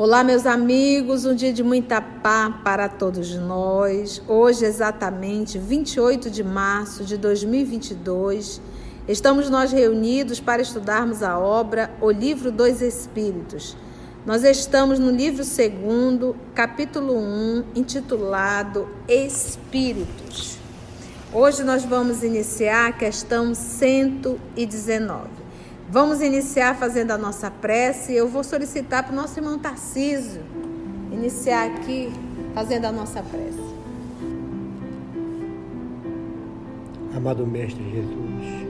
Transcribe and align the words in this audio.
Olá, 0.00 0.22
meus 0.22 0.46
amigos, 0.46 1.24
um 1.24 1.34
dia 1.34 1.52
de 1.52 1.64
muita 1.64 2.00
paz 2.00 2.54
para 2.62 2.88
todos 2.88 3.34
nós. 3.34 4.22
Hoje, 4.28 4.64
exatamente 4.64 5.58
28 5.58 6.30
de 6.30 6.44
março 6.44 7.02
de 7.02 7.16
2022, 7.16 8.60
estamos 9.08 9.50
nós 9.50 9.72
reunidos 9.72 10.38
para 10.38 10.62
estudarmos 10.62 11.20
a 11.20 11.36
obra 11.36 11.90
O 12.00 12.12
Livro 12.12 12.52
dos 12.52 12.80
Espíritos. 12.80 13.76
Nós 14.24 14.44
estamos 14.44 15.00
no 15.00 15.10
livro 15.10 15.42
2, 15.42 16.36
capítulo 16.54 17.18
1, 17.18 17.64
intitulado 17.74 18.88
Espíritos. 19.08 20.58
Hoje 21.32 21.64
nós 21.64 21.84
vamos 21.84 22.22
iniciar 22.22 22.86
a 22.86 22.92
questão 22.92 23.52
119. 23.52 25.37
Vamos 25.90 26.20
iniciar 26.20 26.76
fazendo 26.76 27.12
a 27.12 27.18
nossa 27.18 27.50
prece. 27.50 28.12
Eu 28.12 28.28
vou 28.28 28.44
solicitar 28.44 29.02
para 29.04 29.12
o 29.12 29.16
nosso 29.16 29.38
irmão 29.38 29.58
Tarcísio 29.58 30.42
iniciar 31.10 31.66
aqui 31.66 32.12
fazendo 32.54 32.84
a 32.84 32.92
nossa 32.92 33.22
prece. 33.22 33.58
Amado 37.16 37.46
Mestre 37.46 37.82
Jesus, 37.90 38.68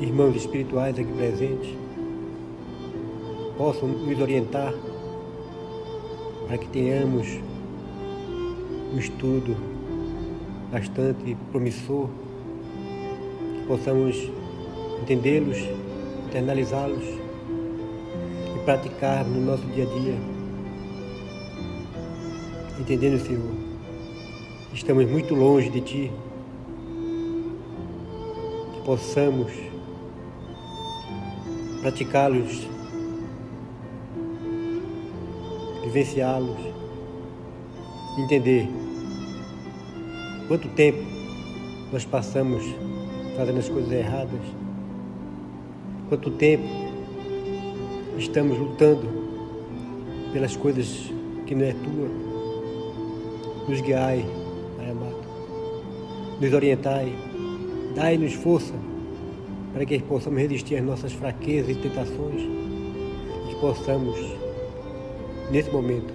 irmãos 0.00 0.36
espirituais 0.36 0.98
aqui 0.98 1.10
presentes, 1.14 1.74
possam 3.56 3.88
nos 3.88 4.20
orientar 4.20 4.74
para 6.46 6.58
que 6.58 6.68
tenhamos 6.68 7.26
um 8.94 8.98
estudo 8.98 9.56
bastante 10.70 11.36
promissor, 11.50 12.10
que 13.54 13.66
possamos 13.66 14.39
entendê-los, 15.10 15.58
internalizá-los 16.28 17.02
e 18.54 18.58
praticar 18.64 19.24
no 19.24 19.40
nosso 19.40 19.66
dia 19.66 19.82
a 19.82 19.98
dia. 19.98 20.14
Entendendo, 22.78 23.18
Senhor, 23.18 23.52
estamos 24.72 25.10
muito 25.10 25.34
longe 25.34 25.68
de 25.68 25.80
Ti, 25.80 26.12
que 28.72 28.80
possamos 28.84 29.52
praticá-los, 31.80 32.68
vivenciá-los, 35.82 36.60
entender 38.16 38.68
quanto 40.46 40.68
tempo 40.68 41.02
nós 41.90 42.04
passamos 42.04 42.62
fazendo 43.36 43.58
as 43.58 43.68
coisas 43.68 43.90
erradas 43.90 44.59
Quanto 46.10 46.28
tempo 46.32 46.64
estamos 48.18 48.58
lutando 48.58 49.06
pelas 50.32 50.56
coisas 50.56 51.08
que 51.46 51.54
não 51.54 51.64
é 51.64 51.72
tua? 51.72 52.08
Nos 53.68 53.80
guiai, 53.80 54.26
Pai 54.76 54.90
amado. 54.90 55.22
Nos 56.40 56.52
orientai. 56.52 57.14
Dai-nos 57.94 58.32
força 58.32 58.74
para 59.72 59.86
que 59.86 60.00
possamos 60.00 60.40
resistir 60.40 60.78
às 60.78 60.84
nossas 60.84 61.12
fraquezas 61.12 61.76
e 61.76 61.78
tentações 61.78 62.42
e 62.42 63.54
que 63.54 63.60
possamos, 63.60 64.18
nesse 65.52 65.70
momento, 65.70 66.12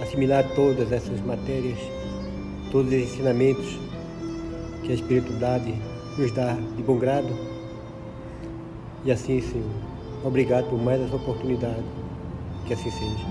assimilar 0.00 0.48
todas 0.54 0.92
essas 0.92 1.20
matérias, 1.22 1.80
todos 2.70 2.92
os 2.92 3.00
ensinamentos 3.00 3.80
que 4.84 4.92
a 4.92 4.94
espiritualidade 4.94 5.74
nos 6.16 6.30
dá 6.30 6.54
de 6.54 6.82
bom 6.84 6.98
grado 6.98 7.57
e 9.08 9.10
assim, 9.10 9.40
Senhor, 9.40 9.64
obrigado 10.22 10.68
por 10.68 10.78
mais 10.78 11.00
essa 11.00 11.16
oportunidade. 11.16 11.82
Que 12.66 12.74
assim 12.74 12.90
seja. 12.90 13.24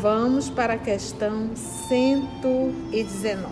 Vamos 0.00 0.50
para 0.50 0.72
a 0.72 0.76
questão 0.76 1.54
119. 1.54 3.46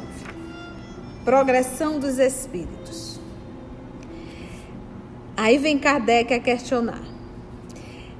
Progressão 1.24 2.00
dos 2.00 2.18
espíritos. 2.18 3.20
Aí 5.36 5.56
vem 5.56 5.78
Kardec 5.78 6.34
a 6.34 6.40
questionar. 6.40 7.04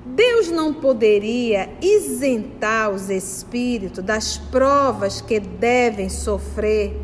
Deus 0.06 0.53
não 0.53 0.72
poderia 0.72 1.69
isentar 1.82 2.91
os 2.91 3.11
espíritos 3.11 4.05
das 4.05 4.38
provas 4.38 5.21
que 5.21 5.41
devem 5.41 6.09
sofrer 6.09 7.04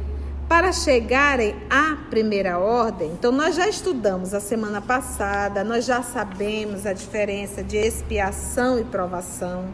para 0.50 0.72
chegarem 0.72 1.54
à 1.70 1.96
primeira 2.10 2.58
ordem, 2.58 3.12
então 3.12 3.30
nós 3.30 3.54
já 3.54 3.68
estudamos 3.68 4.34
a 4.34 4.40
semana 4.40 4.80
passada, 4.80 5.62
nós 5.62 5.84
já 5.84 6.02
sabemos 6.02 6.86
a 6.86 6.92
diferença 6.92 7.62
de 7.62 7.76
expiação 7.76 8.76
e 8.76 8.82
provação. 8.82 9.66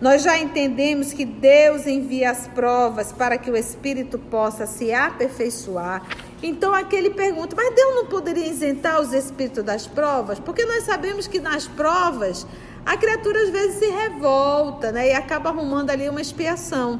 Nós 0.00 0.22
já 0.22 0.38
entendemos 0.38 1.12
que 1.12 1.26
Deus 1.26 1.86
envia 1.86 2.30
as 2.30 2.46
provas 2.46 3.12
para 3.12 3.36
que 3.36 3.50
o 3.50 3.56
espírito 3.56 4.18
possa 4.18 4.64
se 4.64 4.94
aperfeiçoar. 4.94 6.02
Então 6.42 6.72
aquele 6.72 7.10
pergunta, 7.10 7.54
mas 7.54 7.74
Deus 7.74 7.94
não 7.96 8.06
poderia 8.06 8.46
isentar 8.46 9.02
os 9.02 9.12
espíritos 9.12 9.62
das 9.62 9.86
provas? 9.86 10.38
Porque 10.38 10.64
nós 10.64 10.84
sabemos 10.84 11.26
que 11.26 11.38
nas 11.38 11.66
provas 11.66 12.46
a 12.86 12.96
criatura 12.96 13.42
às 13.42 13.50
vezes 13.50 13.78
se 13.78 13.90
revolta 13.90 14.90
né, 14.90 15.08
e 15.10 15.12
acaba 15.12 15.50
arrumando 15.50 15.90
ali 15.90 16.08
uma 16.08 16.22
expiação. 16.22 16.98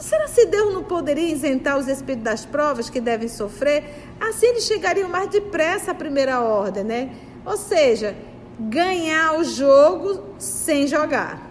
Será 0.00 0.28
se 0.28 0.46
Deus 0.46 0.72
não 0.72 0.84
poderia 0.84 1.28
isentar 1.28 1.76
os 1.76 1.88
espíritos 1.88 2.24
das 2.24 2.44
provas 2.44 2.88
que 2.88 3.00
devem 3.00 3.28
sofrer? 3.28 4.06
Assim 4.20 4.46
eles 4.46 4.64
chegariam 4.64 5.08
mais 5.08 5.28
depressa 5.28 5.90
à 5.90 5.94
primeira 5.94 6.40
ordem, 6.40 6.84
né? 6.84 7.14
Ou 7.44 7.56
seja, 7.56 8.16
ganhar 8.58 9.38
o 9.38 9.44
jogo 9.44 10.22
sem 10.38 10.86
jogar. 10.86 11.42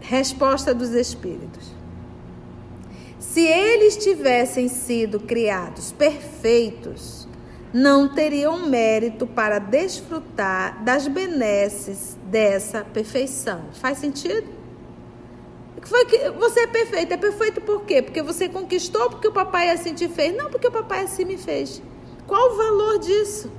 Resposta 0.00 0.74
dos 0.74 0.90
espíritos. 0.90 1.72
Se 3.18 3.40
eles 3.40 3.96
tivessem 3.96 4.68
sido 4.68 5.18
criados 5.18 5.92
perfeitos, 5.92 7.26
não 7.72 8.14
teriam 8.14 8.68
mérito 8.68 9.26
para 9.26 9.58
desfrutar 9.58 10.84
das 10.84 11.08
benesses 11.08 12.16
dessa 12.26 12.84
perfeição. 12.84 13.64
Faz 13.72 13.98
sentido? 13.98 14.63
Foi 15.84 16.04
que 16.06 16.30
você 16.30 16.60
é 16.60 16.66
perfeito. 16.66 17.12
É 17.12 17.16
perfeito 17.16 17.60
por 17.60 17.82
quê? 17.82 18.02
Porque 18.02 18.22
você 18.22 18.48
conquistou, 18.48 19.10
porque 19.10 19.28
o 19.28 19.32
papai 19.32 19.70
assim 19.70 19.94
te 19.94 20.08
fez. 20.08 20.34
Não, 20.36 20.50
porque 20.50 20.66
o 20.66 20.72
papai 20.72 21.04
assim 21.04 21.24
me 21.24 21.36
fez. 21.36 21.82
Qual 22.26 22.52
o 22.52 22.56
valor 22.56 22.98
disso? 22.98 23.50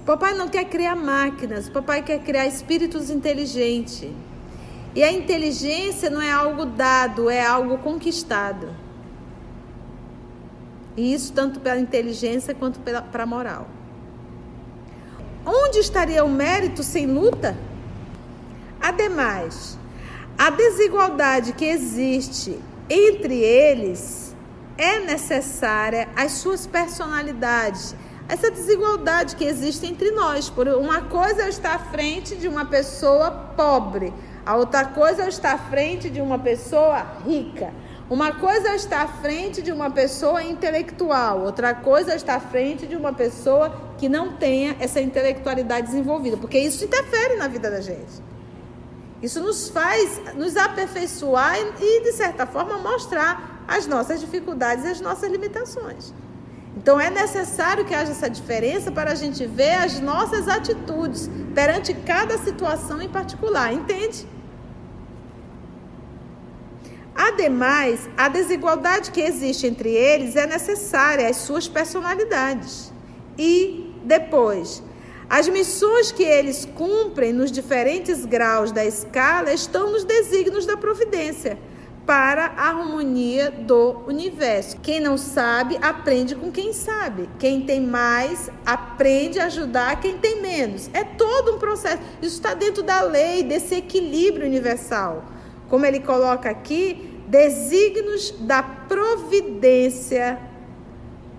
O 0.00 0.04
papai 0.04 0.34
não 0.34 0.48
quer 0.48 0.64
criar 0.64 0.96
máquinas, 0.96 1.68
o 1.68 1.70
papai 1.70 2.02
quer 2.02 2.18
criar 2.20 2.46
espíritos 2.46 3.08
inteligentes. 3.08 4.10
E 4.94 5.02
a 5.02 5.12
inteligência 5.12 6.10
não 6.10 6.20
é 6.20 6.30
algo 6.30 6.66
dado, 6.66 7.30
é 7.30 7.44
algo 7.44 7.78
conquistado. 7.78 8.68
E 10.96 11.14
isso 11.14 11.32
tanto 11.32 11.60
pela 11.60 11.78
inteligência 11.78 12.54
quanto 12.54 12.80
para 12.80 13.22
a 13.22 13.26
moral. 13.26 13.68
Onde 15.46 15.78
estaria 15.78 16.24
o 16.24 16.28
mérito 16.28 16.82
sem 16.82 17.06
luta? 17.06 17.56
Ademais, 18.82 19.78
a 20.36 20.50
desigualdade 20.50 21.52
que 21.52 21.64
existe 21.64 22.58
entre 22.90 23.38
eles 23.38 24.34
é 24.76 24.98
necessária 24.98 26.08
às 26.16 26.32
suas 26.32 26.66
personalidades. 26.66 27.94
Essa 28.28 28.50
desigualdade 28.50 29.36
que 29.36 29.44
existe 29.44 29.86
entre 29.86 30.10
nós. 30.10 30.50
Por 30.50 30.66
uma 30.66 31.02
coisa 31.02 31.48
estar 31.48 31.76
à 31.76 31.78
frente 31.78 32.34
de 32.34 32.48
uma 32.48 32.64
pessoa 32.64 33.30
pobre, 33.56 34.12
a 34.44 34.56
outra 34.56 34.84
coisa 34.86 35.28
estar 35.28 35.52
à 35.52 35.58
frente 35.58 36.10
de 36.10 36.20
uma 36.20 36.38
pessoa 36.40 37.06
rica. 37.24 37.72
Uma 38.10 38.32
coisa 38.32 38.74
estar 38.74 39.02
à 39.02 39.08
frente 39.08 39.62
de 39.62 39.70
uma 39.70 39.90
pessoa 39.90 40.42
intelectual, 40.42 41.44
outra 41.44 41.72
coisa 41.72 42.16
estar 42.16 42.34
à 42.34 42.40
frente 42.40 42.84
de 42.84 42.96
uma 42.96 43.12
pessoa 43.12 43.74
que 43.96 44.08
não 44.08 44.32
tenha 44.32 44.76
essa 44.80 45.00
intelectualidade 45.00 45.86
desenvolvida, 45.86 46.36
porque 46.36 46.58
isso 46.58 46.84
interfere 46.84 47.36
na 47.36 47.46
vida 47.46 47.70
da 47.70 47.80
gente. 47.80 48.31
Isso 49.22 49.40
nos 49.40 49.68
faz 49.68 50.20
nos 50.34 50.56
aperfeiçoar 50.56 51.56
e, 51.80 52.02
de 52.02 52.12
certa 52.12 52.44
forma, 52.46 52.78
mostrar 52.78 53.64
as 53.68 53.86
nossas 53.86 54.20
dificuldades 54.20 54.84
e 54.84 54.88
as 54.88 55.00
nossas 55.00 55.30
limitações. 55.30 56.12
Então, 56.76 56.98
é 57.00 57.10
necessário 57.10 57.84
que 57.84 57.94
haja 57.94 58.10
essa 58.10 58.28
diferença 58.28 58.90
para 58.90 59.12
a 59.12 59.14
gente 59.14 59.46
ver 59.46 59.74
as 59.74 60.00
nossas 60.00 60.48
atitudes 60.48 61.30
perante 61.54 61.94
cada 61.94 62.36
situação 62.38 63.00
em 63.00 63.08
particular, 63.08 63.72
entende? 63.72 64.26
Ademais, 67.14 68.08
a 68.16 68.28
desigualdade 68.28 69.10
que 69.10 69.20
existe 69.20 69.66
entre 69.66 69.90
eles 69.90 70.34
é 70.34 70.46
necessária 70.46 71.28
às 71.28 71.36
suas 71.36 71.68
personalidades. 71.68 72.92
E, 73.38 73.94
depois, 74.02 74.82
as 75.32 75.48
missões 75.48 76.12
que 76.12 76.22
eles 76.22 76.68
cumprem 76.74 77.32
nos 77.32 77.50
diferentes 77.50 78.26
graus 78.26 78.70
da 78.70 78.84
escala 78.84 79.50
estão 79.50 79.90
nos 79.90 80.04
desígnios 80.04 80.66
da 80.66 80.76
providência, 80.76 81.58
para 82.04 82.52
a 82.54 82.68
harmonia 82.68 83.50
do 83.50 84.02
universo. 84.06 84.76
Quem 84.82 85.00
não 85.00 85.16
sabe, 85.16 85.78
aprende 85.80 86.34
com 86.34 86.52
quem 86.52 86.74
sabe. 86.74 87.30
Quem 87.38 87.62
tem 87.62 87.80
mais, 87.80 88.50
aprende 88.66 89.40
a 89.40 89.46
ajudar 89.46 89.98
quem 90.02 90.18
tem 90.18 90.42
menos. 90.42 90.90
É 90.92 91.02
todo 91.02 91.54
um 91.54 91.58
processo. 91.58 92.02
Isso 92.20 92.34
está 92.34 92.52
dentro 92.52 92.82
da 92.82 93.00
lei, 93.00 93.42
desse 93.42 93.76
equilíbrio 93.76 94.46
universal. 94.46 95.24
Como 95.70 95.86
ele 95.86 96.00
coloca 96.00 96.50
aqui, 96.50 97.22
desígnios 97.26 98.34
da 98.40 98.62
providência 98.62 100.38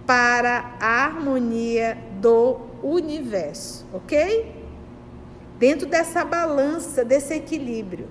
para 0.07 0.73
a 0.79 1.05
harmonia 1.05 1.95
do 2.19 2.72
universo, 2.83 3.85
ok? 3.93 4.63
Dentro 5.57 5.87
dessa 5.87 6.25
balança, 6.25 7.05
desse 7.05 7.33
equilíbrio. 7.33 8.07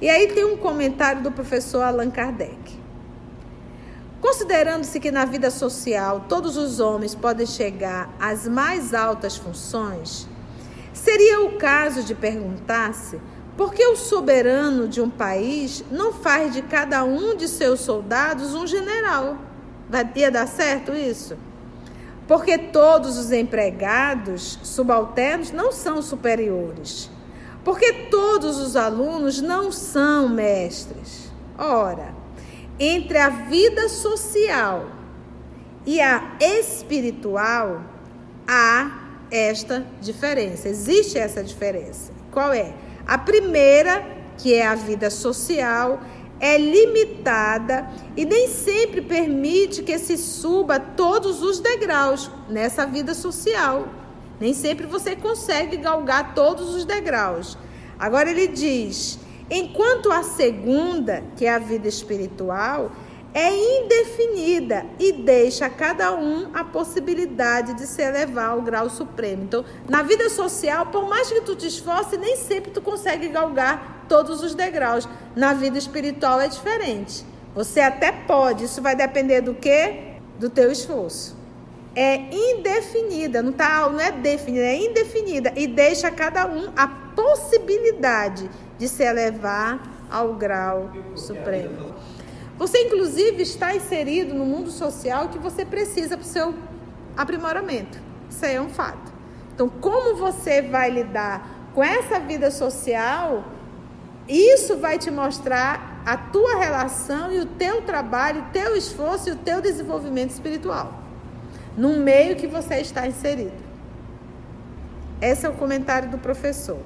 E 0.00 0.10
aí 0.10 0.28
tem 0.28 0.44
um 0.44 0.56
comentário 0.56 1.22
do 1.22 1.30
professor 1.32 1.82
Allan 1.82 2.10
Kardec. 2.10 2.76
Considerando-se 4.20 4.98
que 4.98 5.10
na 5.10 5.24
vida 5.24 5.50
social 5.50 6.26
todos 6.28 6.56
os 6.56 6.80
homens 6.80 7.14
podem 7.14 7.46
chegar 7.46 8.14
às 8.18 8.48
mais 8.48 8.92
altas 8.92 9.36
funções, 9.36 10.26
seria 10.92 11.42
o 11.42 11.56
caso 11.56 12.02
de 12.02 12.14
perguntar-se 12.14 13.20
por 13.56 13.72
que 13.72 13.86
o 13.86 13.96
soberano 13.96 14.86
de 14.86 15.00
um 15.00 15.08
país 15.08 15.82
não 15.90 16.12
faz 16.12 16.52
de 16.52 16.60
cada 16.60 17.04
um 17.04 17.36
de 17.36 17.48
seus 17.48 17.80
soldados 17.80 18.54
um 18.54 18.66
general? 18.66 19.38
Ia 20.14 20.30
dar 20.30 20.46
certo 20.46 20.92
isso? 20.92 21.36
Porque 22.26 22.58
todos 22.58 23.16
os 23.16 23.30
empregados 23.32 24.58
subalternos 24.62 25.52
não 25.52 25.70
são 25.70 26.02
superiores. 26.02 27.10
Porque 27.64 27.92
todos 28.10 28.58
os 28.58 28.76
alunos 28.76 29.40
não 29.40 29.70
são 29.70 30.28
mestres. 30.28 31.30
Ora, 31.58 32.14
entre 32.78 33.18
a 33.18 33.28
vida 33.28 33.88
social 33.88 34.86
e 35.84 36.00
a 36.00 36.36
espiritual 36.40 37.82
há 38.46 39.06
esta 39.30 39.86
diferença. 40.00 40.68
Existe 40.68 41.18
essa 41.18 41.42
diferença. 41.42 42.12
Qual 42.30 42.52
é? 42.52 42.74
A 43.06 43.16
primeira, 43.18 44.04
que 44.36 44.52
é 44.52 44.66
a 44.66 44.74
vida 44.74 45.10
social, 45.10 46.00
é 46.40 46.58
limitada 46.58 47.88
e 48.16 48.24
nem 48.24 48.48
sempre 48.48 49.00
permite 49.00 49.82
que 49.82 49.98
se 49.98 50.16
suba 50.16 50.78
todos 50.78 51.42
os 51.42 51.60
degraus 51.60 52.30
nessa 52.48 52.86
vida 52.86 53.14
social. 53.14 53.88
Nem 54.38 54.52
sempre 54.52 54.86
você 54.86 55.16
consegue 55.16 55.76
galgar 55.76 56.34
todos 56.34 56.74
os 56.74 56.84
degraus. 56.84 57.56
Agora 57.98 58.30
ele 58.30 58.48
diz: 58.48 59.18
enquanto 59.50 60.12
a 60.12 60.22
segunda, 60.22 61.24
que 61.36 61.46
é 61.46 61.54
a 61.54 61.58
vida 61.58 61.88
espiritual, 61.88 62.92
é 63.32 63.50
indefinida 63.54 64.86
e 64.98 65.12
deixa 65.12 65.66
a 65.66 65.70
cada 65.70 66.14
um 66.14 66.50
a 66.54 66.64
possibilidade 66.64 67.74
de 67.74 67.86
se 67.86 68.00
elevar 68.00 68.50
ao 68.50 68.62
grau 68.62 68.88
supremo. 68.88 69.42
Então, 69.44 69.64
na 69.88 70.02
vida 70.02 70.30
social, 70.30 70.86
por 70.86 71.06
mais 71.06 71.28
que 71.28 71.42
tu 71.42 71.54
te 71.54 71.66
esforce, 71.66 72.16
nem 72.16 72.36
sempre 72.36 72.70
tu 72.70 72.80
consegue 72.80 73.28
galgar 73.28 73.95
todos 74.08 74.42
os 74.42 74.54
degraus. 74.54 75.08
Na 75.34 75.54
vida 75.54 75.78
espiritual 75.78 76.40
é 76.40 76.48
diferente. 76.48 77.24
Você 77.54 77.80
até 77.80 78.12
pode, 78.12 78.64
isso 78.64 78.82
vai 78.82 78.94
depender 78.94 79.40
do 79.40 79.54
que? 79.54 80.16
Do 80.38 80.50
teu 80.50 80.70
esforço 80.70 81.36
é 81.96 82.28
indefinida, 82.30 83.42
não, 83.42 83.52
tá, 83.52 83.88
não 83.88 83.98
é 83.98 84.12
definida, 84.12 84.64
é 84.66 84.76
indefinida 84.76 85.52
e 85.56 85.66
deixa 85.66 86.10
cada 86.10 86.46
um 86.46 86.70
a 86.76 86.86
possibilidade 86.86 88.50
de 88.78 88.86
se 88.86 89.02
elevar 89.02 89.80
ao 90.10 90.34
grau 90.34 90.90
supremo. 91.14 91.94
Você, 92.58 92.82
inclusive, 92.82 93.42
está 93.42 93.74
inserido 93.74 94.34
no 94.34 94.44
mundo 94.44 94.70
social 94.70 95.30
que 95.30 95.38
você 95.38 95.64
precisa 95.64 96.18
para 96.18 96.24
o 96.24 96.28
seu 96.28 96.54
aprimoramento. 97.16 97.98
Isso 98.28 98.44
aí 98.44 98.56
é 98.56 98.60
um 98.60 98.68
fato. 98.68 99.12
Então, 99.54 99.66
como 99.68 100.16
você 100.16 100.60
vai 100.60 100.90
lidar 100.90 101.70
com 101.74 101.82
essa 101.82 102.20
vida 102.20 102.50
social, 102.50 103.42
isso 104.28 104.76
vai 104.78 104.98
te 104.98 105.10
mostrar 105.10 106.02
a 106.04 106.16
tua 106.16 106.56
relação 106.56 107.32
e 107.32 107.40
o 107.40 107.46
teu 107.46 107.82
trabalho, 107.82 108.42
o 108.42 108.52
teu 108.52 108.76
esforço 108.76 109.28
e 109.28 109.32
o 109.32 109.36
teu 109.36 109.60
desenvolvimento 109.60 110.30
espiritual 110.30 111.06
no 111.76 111.98
meio 111.98 112.36
que 112.36 112.46
você 112.46 112.76
está 112.76 113.06
inserido. 113.06 113.52
Esse 115.20 115.46
é 115.46 115.48
o 115.48 115.52
comentário 115.52 116.08
do 116.10 116.18
professor. 116.18 116.78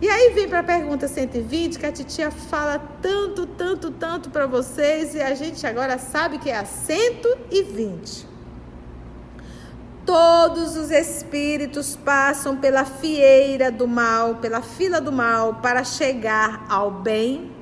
E 0.00 0.08
aí 0.08 0.32
vem 0.32 0.48
para 0.48 0.60
a 0.60 0.62
pergunta 0.62 1.08
120, 1.08 1.78
que 1.78 1.86
a 1.86 1.90
titia 1.90 2.30
fala 2.30 2.78
tanto, 3.02 3.46
tanto, 3.46 3.90
tanto 3.90 4.30
para 4.30 4.46
vocês 4.46 5.14
e 5.14 5.20
a 5.20 5.34
gente 5.34 5.66
agora 5.66 5.98
sabe 5.98 6.38
que 6.38 6.50
é 6.50 6.56
a 6.56 6.64
120. 6.64 8.27
Todos 10.08 10.74
os 10.74 10.90
espíritos 10.90 11.94
passam 11.94 12.56
pela 12.56 12.86
fieira 12.86 13.70
do 13.70 13.86
mal, 13.86 14.36
pela 14.36 14.62
fila 14.62 15.02
do 15.02 15.12
mal, 15.12 15.56
para 15.56 15.84
chegar 15.84 16.64
ao 16.66 16.90
bem. 16.90 17.52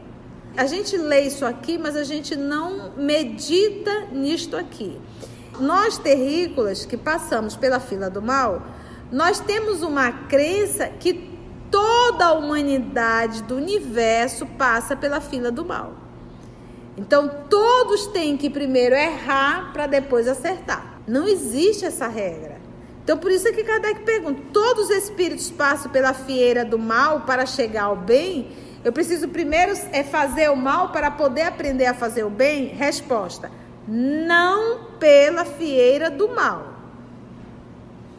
A 0.56 0.64
gente 0.64 0.96
lê 0.96 1.22
isso 1.22 1.44
aqui, 1.44 1.76
mas 1.76 1.96
a 1.96 2.04
gente 2.04 2.36
não 2.36 2.92
medita 2.96 4.06
nisto 4.12 4.56
aqui. 4.56 4.96
Nós 5.58 5.98
terrícolas 5.98 6.86
que 6.86 6.96
passamos 6.96 7.56
pela 7.56 7.80
fila 7.80 8.08
do 8.08 8.22
mal, 8.22 8.62
nós 9.10 9.40
temos 9.40 9.82
uma 9.82 10.12
crença 10.12 10.86
que 10.86 11.28
toda 11.68 12.26
a 12.26 12.32
humanidade 12.34 13.42
do 13.42 13.56
universo 13.56 14.46
passa 14.56 14.94
pela 14.94 15.20
fila 15.20 15.50
do 15.50 15.64
mal. 15.64 15.94
Então 16.96 17.28
todos 17.50 18.06
têm 18.06 18.36
que 18.36 18.48
primeiro 18.48 18.94
errar 18.94 19.72
para 19.72 19.88
depois 19.88 20.28
acertar. 20.28 20.95
Não 21.06 21.26
existe 21.28 21.84
essa 21.84 22.08
regra. 22.08 22.56
Então 23.04 23.16
por 23.16 23.30
isso 23.30 23.46
é 23.46 23.52
que 23.52 23.62
Kardec 23.62 24.00
pergunta: 24.00 24.40
todos 24.52 24.90
os 24.90 24.96
espíritos 24.96 25.50
passam 25.50 25.90
pela 25.90 26.12
fieira 26.12 26.64
do 26.64 26.78
mal 26.78 27.20
para 27.20 27.46
chegar 27.46 27.84
ao 27.84 27.96
bem? 27.96 28.50
Eu 28.84 28.92
preciso 28.92 29.28
primeiro 29.28 29.72
é 29.92 30.02
fazer 30.02 30.50
o 30.50 30.56
mal 30.56 30.90
para 30.90 31.10
poder 31.10 31.42
aprender 31.42 31.86
a 31.86 31.94
fazer 31.94 32.24
o 32.24 32.30
bem? 32.30 32.66
Resposta: 32.66 33.50
não 33.86 34.92
pela 34.98 35.44
fieira 35.44 36.10
do 36.10 36.28
mal. 36.28 36.74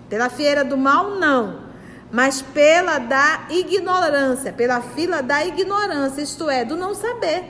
Pela 0.10 0.30
fieira 0.30 0.64
do 0.64 0.78
mal, 0.78 1.12
não. 1.16 1.68
Mas 2.10 2.42
pela 2.42 2.98
da 2.98 3.48
ignorância, 3.50 4.54
pela 4.54 4.80
fila 4.82 5.22
da 5.22 5.46
ignorância, 5.46 6.22
isto 6.22 6.50
é, 6.50 6.64
do 6.64 6.78
não 6.78 6.96
saber. 6.96 7.44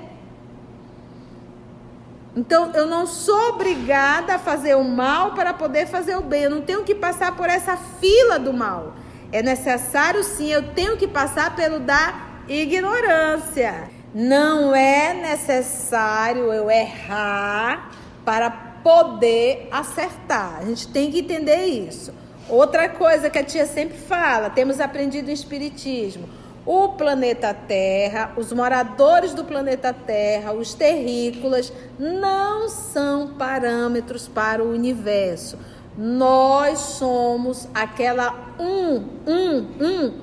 Então, 2.38 2.72
eu 2.76 2.86
não 2.86 3.08
sou 3.08 3.50
obrigada 3.50 4.36
a 4.36 4.38
fazer 4.40 4.76
o 4.76 4.84
mal 4.84 5.34
para 5.34 5.56
poder 5.56 5.88
fazer 5.88 6.16
o 6.16 6.22
bem. 6.22 6.44
Eu 6.44 6.52
não 6.52 6.62
tenho 6.62 6.84
que 6.84 6.94
passar 6.94 7.36
por 7.36 7.50
essa 7.50 7.76
fila 7.76 8.38
do 8.38 8.54
mal. 8.54 8.94
É 9.32 9.42
necessário, 9.42 10.24
sim, 10.24 10.54
eu 10.54 10.72
tenho 10.76 10.96
que 10.98 11.08
passar 11.08 11.56
pelo 11.56 11.80
da 11.80 12.44
ignorância. 12.48 13.90
Não 14.14 14.76
é 14.76 15.16
necessário 15.16 16.54
eu 16.54 16.70
errar 16.70 17.90
para 18.24 18.52
poder 18.52 19.68
acertar. 19.72 20.60
A 20.60 20.66
gente 20.66 20.90
tem 20.90 21.12
que 21.12 21.22
entender 21.22 21.66
isso. 21.66 22.14
Outra 22.48 22.88
coisa 22.88 23.32
que 23.32 23.40
a 23.40 23.44
tia 23.44 23.66
sempre 23.66 23.98
fala, 23.98 24.52
temos 24.52 24.80
aprendido 24.80 25.32
em 25.32 25.34
Espiritismo. 25.34 26.30
O 26.68 26.90
planeta 26.90 27.54
Terra, 27.54 28.34
os 28.36 28.52
moradores 28.52 29.34
do 29.34 29.46
planeta 29.46 29.94
Terra, 29.94 30.52
os 30.52 30.74
terrícolas, 30.74 31.72
não 31.98 32.68
são 32.68 33.36
parâmetros 33.36 34.28
para 34.28 34.62
o 34.62 34.70
universo. 34.74 35.58
Nós 35.98 36.80
somos 36.80 37.70
aquela 37.74 38.54
um, 38.60 38.98
um, 39.26 39.66
um, 39.80 40.14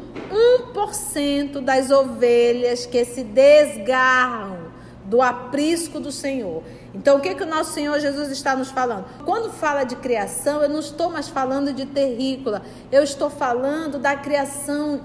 1% 0.75 1.63
das 1.63 1.91
ovelhas 1.91 2.85
que 2.85 3.07
se 3.07 3.25
desgarram 3.25 4.65
do 5.07 5.23
aprisco 5.23 5.99
do 5.99 6.13
Senhor. 6.13 6.63
Então, 6.95 7.17
o 7.17 7.21
que, 7.21 7.35
que 7.35 7.43
o 7.43 7.47
nosso 7.47 7.73
Senhor 7.73 7.99
Jesus 7.99 8.31
está 8.31 8.55
nos 8.55 8.71
falando? 8.71 9.07
Quando 9.25 9.51
fala 9.51 9.83
de 9.83 9.97
criação, 9.97 10.63
eu 10.63 10.69
não 10.69 10.81
estou 10.81 11.11
mais 11.11 11.27
falando 11.27 11.73
de 11.73 11.87
terrícola, 11.87 12.61
eu 12.93 13.03
estou 13.03 13.31
falando 13.31 13.99
da 13.99 14.15
criação 14.15 15.01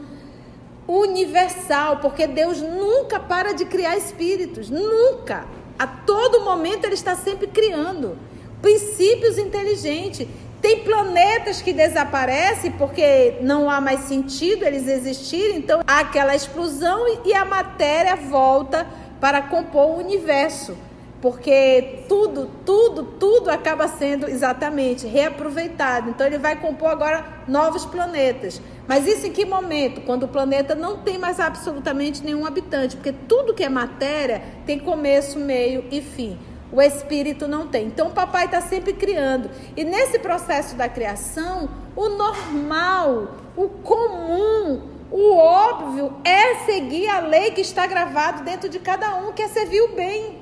universal, 0.90 1.98
porque 1.98 2.26
Deus 2.26 2.60
nunca 2.62 3.20
para 3.20 3.54
de 3.54 3.66
criar 3.66 3.96
espíritos, 3.96 4.72
nunca. 4.72 5.46
A 5.78 5.86
todo 5.86 6.42
momento 6.42 6.86
Ele 6.86 6.96
está 6.96 7.16
sempre 7.16 7.46
criando 7.46 8.18
princípios 8.60 9.38
inteligentes. 9.38 10.28
Tem 10.60 10.84
planetas 10.84 11.62
que 11.62 11.72
desaparecem 11.72 12.72
porque 12.72 13.36
não 13.42 13.70
há 13.70 13.80
mais 13.80 14.02
sentido 14.02 14.66
eles 14.66 14.88
existirem, 14.88 15.58
então 15.58 15.82
há 15.88 16.00
aquela 16.00 16.36
explosão 16.36 17.06
e 17.24 17.34
a 17.34 17.46
matéria 17.46 18.16
volta 18.16 18.86
para 19.22 19.44
compor 19.44 19.92
o 19.92 19.98
universo 20.00 20.76
porque 21.22 22.06
tudo, 22.08 22.50
tudo, 22.66 23.04
tudo 23.04 23.50
acaba 23.50 23.88
sendo 23.88 24.30
exatamente 24.30 25.06
reaproveitado. 25.06 26.10
Então 26.10 26.26
ele 26.26 26.38
vai 26.38 26.56
compor 26.56 26.90
agora 26.90 27.26
novos 27.48 27.86
planetas. 27.86 28.62
Mas 28.90 29.06
isso 29.06 29.28
em 29.28 29.32
que 29.32 29.46
momento? 29.46 30.02
Quando 30.02 30.24
o 30.24 30.28
planeta 30.28 30.74
não 30.74 30.98
tem 30.98 31.20
mais 31.20 31.40
absolutamente 31.40 32.24
nenhum 32.24 32.44
habitante, 32.44 32.96
porque 32.96 33.14
tudo 33.14 33.54
que 33.54 33.64
é 33.64 33.70
matéria 33.70 34.42
tem 34.66 34.80
começo, 34.80 35.38
meio 35.38 35.86
e 35.92 36.02
fim. 36.02 36.40
O 36.72 36.82
espírito 36.82 37.48
não 37.48 37.68
tem. 37.68 37.86
Então 37.86 38.08
o 38.08 38.12
papai 38.12 38.46
está 38.46 38.62
sempre 38.62 38.94
criando. 38.94 39.52
E 39.78 39.84
nesse 39.84 40.18
processo 40.18 40.76
da 40.76 40.90
criação, 40.90 41.70
o 41.96 42.10
normal, 42.10 43.36
o 43.56 43.70
comum, 43.70 44.82
o 45.12 45.38
óbvio 45.38 46.12
é 46.24 46.56
seguir 46.66 47.10
a 47.10 47.20
lei 47.20 47.52
que 47.52 47.62
está 47.62 47.86
gravado 47.86 48.44
dentro 48.44 48.68
de 48.68 48.80
cada 48.80 49.18
um, 49.18 49.32
que 49.34 49.44
é 49.44 49.48
servir 49.50 49.84
o 49.84 49.96
bem, 49.96 50.40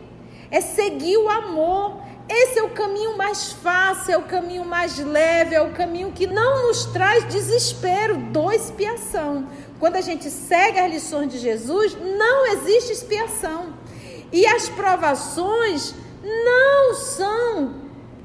é 0.50 0.62
seguir 0.62 1.18
o 1.18 1.30
amor, 1.30 2.02
esse 2.30 2.60
é 2.60 2.64
o 2.64 2.70
caminho 2.70 3.16
mais 3.16 3.54
fácil, 3.54 4.14
é 4.14 4.18
o 4.18 4.24
caminho 4.24 4.66
mais 4.66 4.98
leve, 5.00 5.56
é 5.56 5.62
o 5.62 5.72
caminho 5.72 6.12
que 6.12 6.28
não 6.28 6.68
nos 6.68 6.86
traz 6.86 7.24
desespero 7.26 8.18
do 8.18 8.52
expiação. 8.52 9.48
Quando 9.80 9.96
a 9.96 10.02
gente 10.02 10.30
segue 10.30 10.80
as 10.80 10.92
lições 10.92 11.32
de 11.32 11.38
Jesus, 11.38 11.96
não 11.96 12.46
existe 12.48 12.92
expiação. 12.92 13.74
E 14.32 14.46
as 14.46 14.68
provações 14.68 15.96
não 16.22 16.96
são 16.96 17.76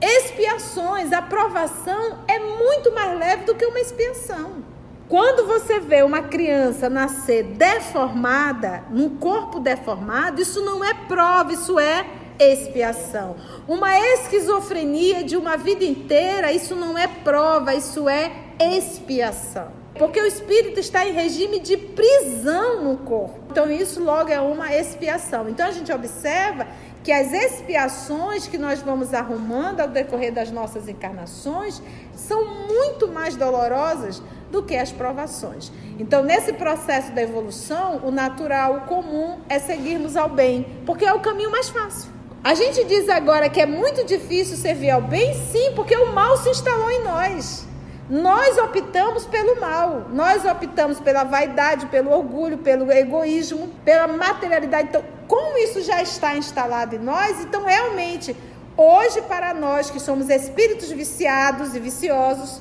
expiações. 0.00 1.12
A 1.12 1.22
provação 1.22 2.24
é 2.26 2.40
muito 2.40 2.92
mais 2.92 3.16
leve 3.16 3.44
do 3.44 3.54
que 3.54 3.64
uma 3.64 3.78
expiação. 3.78 4.64
Quando 5.08 5.46
você 5.46 5.78
vê 5.78 6.02
uma 6.02 6.22
criança 6.22 6.88
nascer 6.88 7.44
deformada, 7.44 8.82
num 8.90 9.10
corpo 9.10 9.60
deformado, 9.60 10.40
isso 10.40 10.60
não 10.62 10.82
é 10.82 10.94
prova, 10.94 11.52
isso 11.52 11.78
é 11.78 12.06
expiação. 12.38 13.36
Uma 13.66 13.98
esquizofrenia 13.98 15.24
de 15.24 15.36
uma 15.36 15.56
vida 15.56 15.84
inteira, 15.84 16.52
isso 16.52 16.74
não 16.74 16.96
é 16.96 17.06
prova, 17.06 17.74
isso 17.74 18.08
é 18.08 18.30
expiação. 18.60 19.82
Porque 19.98 20.20
o 20.20 20.26
espírito 20.26 20.80
está 20.80 21.06
em 21.06 21.12
regime 21.12 21.60
de 21.60 21.76
prisão 21.76 22.82
no 22.82 22.96
corpo. 22.98 23.38
Então, 23.50 23.70
isso 23.70 24.02
logo 24.02 24.30
é 24.30 24.40
uma 24.40 24.74
expiação. 24.74 25.48
Então, 25.48 25.66
a 25.66 25.70
gente 25.70 25.92
observa 25.92 26.66
que 27.04 27.12
as 27.12 27.32
expiações 27.32 28.46
que 28.46 28.56
nós 28.56 28.80
vamos 28.80 29.12
arrumando 29.12 29.80
ao 29.80 29.88
decorrer 29.88 30.32
das 30.32 30.50
nossas 30.50 30.88
encarnações 30.88 31.82
são 32.14 32.66
muito 32.68 33.08
mais 33.08 33.36
dolorosas 33.36 34.22
do 34.50 34.62
que 34.62 34.76
as 34.76 34.92
provações. 34.92 35.72
Então, 35.98 36.22
nesse 36.22 36.52
processo 36.52 37.12
da 37.12 37.22
evolução, 37.22 38.00
o 38.04 38.10
natural, 38.10 38.76
o 38.76 38.80
comum 38.82 39.40
é 39.48 39.58
seguirmos 39.58 40.16
ao 40.16 40.28
bem, 40.28 40.66
porque 40.86 41.04
é 41.04 41.12
o 41.12 41.20
caminho 41.20 41.50
mais 41.50 41.68
fácil. 41.68 42.21
A 42.44 42.54
gente 42.54 42.82
diz 42.82 43.08
agora 43.08 43.48
que 43.48 43.60
é 43.60 43.66
muito 43.66 44.04
difícil 44.04 44.56
servir 44.56 44.90
ao 44.90 45.00
bem, 45.00 45.32
sim, 45.32 45.74
porque 45.76 45.96
o 45.96 46.12
mal 46.12 46.36
se 46.36 46.50
instalou 46.50 46.90
em 46.90 47.04
nós. 47.04 47.64
Nós 48.10 48.58
optamos 48.58 49.24
pelo 49.26 49.60
mal, 49.60 50.08
nós 50.12 50.44
optamos 50.44 50.98
pela 50.98 51.22
vaidade, 51.22 51.86
pelo 51.86 52.10
orgulho, 52.10 52.58
pelo 52.58 52.90
egoísmo, 52.90 53.68
pela 53.84 54.08
materialidade. 54.08 54.88
Então, 54.88 55.04
como 55.28 55.56
isso 55.56 55.82
já 55.82 56.02
está 56.02 56.36
instalado 56.36 56.96
em 56.96 56.98
nós, 56.98 57.40
então 57.40 57.64
realmente, 57.64 58.36
hoje 58.76 59.22
para 59.22 59.54
nós 59.54 59.88
que 59.88 60.00
somos 60.00 60.28
espíritos 60.28 60.90
viciados 60.90 61.76
e 61.76 61.78
viciosos, 61.78 62.60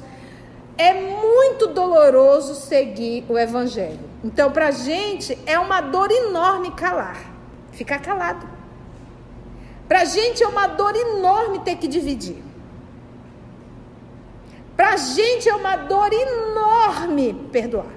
é 0.78 0.94
muito 0.94 1.68
doloroso 1.68 2.54
seguir 2.54 3.26
o 3.28 3.36
evangelho. 3.36 4.00
Então, 4.24 4.52
para 4.52 4.68
a 4.68 4.72
gente 4.72 5.36
é 5.48 5.58
uma 5.58 5.82
dor 5.82 6.12
enorme 6.12 6.70
calar, 6.72 7.18
ficar 7.72 8.00
calado. 8.00 8.51
Para 9.92 10.04
a 10.04 10.06
gente 10.06 10.42
é 10.42 10.48
uma 10.48 10.68
dor 10.68 10.96
enorme 10.96 11.60
ter 11.60 11.76
que 11.76 11.86
dividir. 11.86 12.42
Para 14.74 14.94
a 14.94 14.96
gente 14.96 15.50
é 15.50 15.54
uma 15.54 15.76
dor 15.76 16.14
enorme 16.14 17.34
perdoar. 17.52 17.92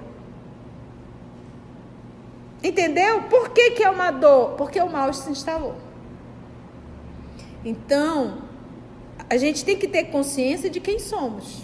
Entendeu? 2.61 3.21
Por 3.29 3.51
que, 3.51 3.71
que 3.71 3.81
é 3.81 3.89
uma 3.89 4.11
dor? 4.11 4.55
Porque 4.57 4.77
o 4.77 4.91
mal 4.91 5.13
se 5.13 5.31
instalou. 5.31 5.75
Então, 7.63 8.39
a 9.29 9.37
gente 9.37 9.63
tem 9.63 9.77
que 9.77 9.87
ter 9.87 10.11
consciência 10.11 10.69
de 10.69 10.81
quem 10.81 10.99
somos. 10.99 11.61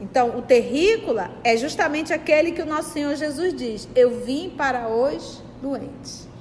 Então, 0.00 0.38
o 0.38 0.42
terrícola 0.42 1.32
é 1.42 1.56
justamente 1.56 2.12
aquele 2.12 2.52
que 2.52 2.62
o 2.62 2.66
nosso 2.66 2.92
Senhor 2.92 3.16
Jesus 3.16 3.52
diz: 3.52 3.88
Eu 3.96 4.20
vim 4.20 4.50
para 4.50 4.88
os 4.88 5.42
doentes. 5.60 6.32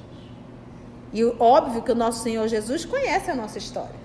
E 1.14 1.24
óbvio 1.24 1.84
que 1.84 1.92
o 1.92 1.96
nosso 1.96 2.24
Senhor 2.24 2.48
Jesus 2.48 2.84
conhece 2.86 3.30
a 3.30 3.36
nossa 3.36 3.60
história. 3.60 4.02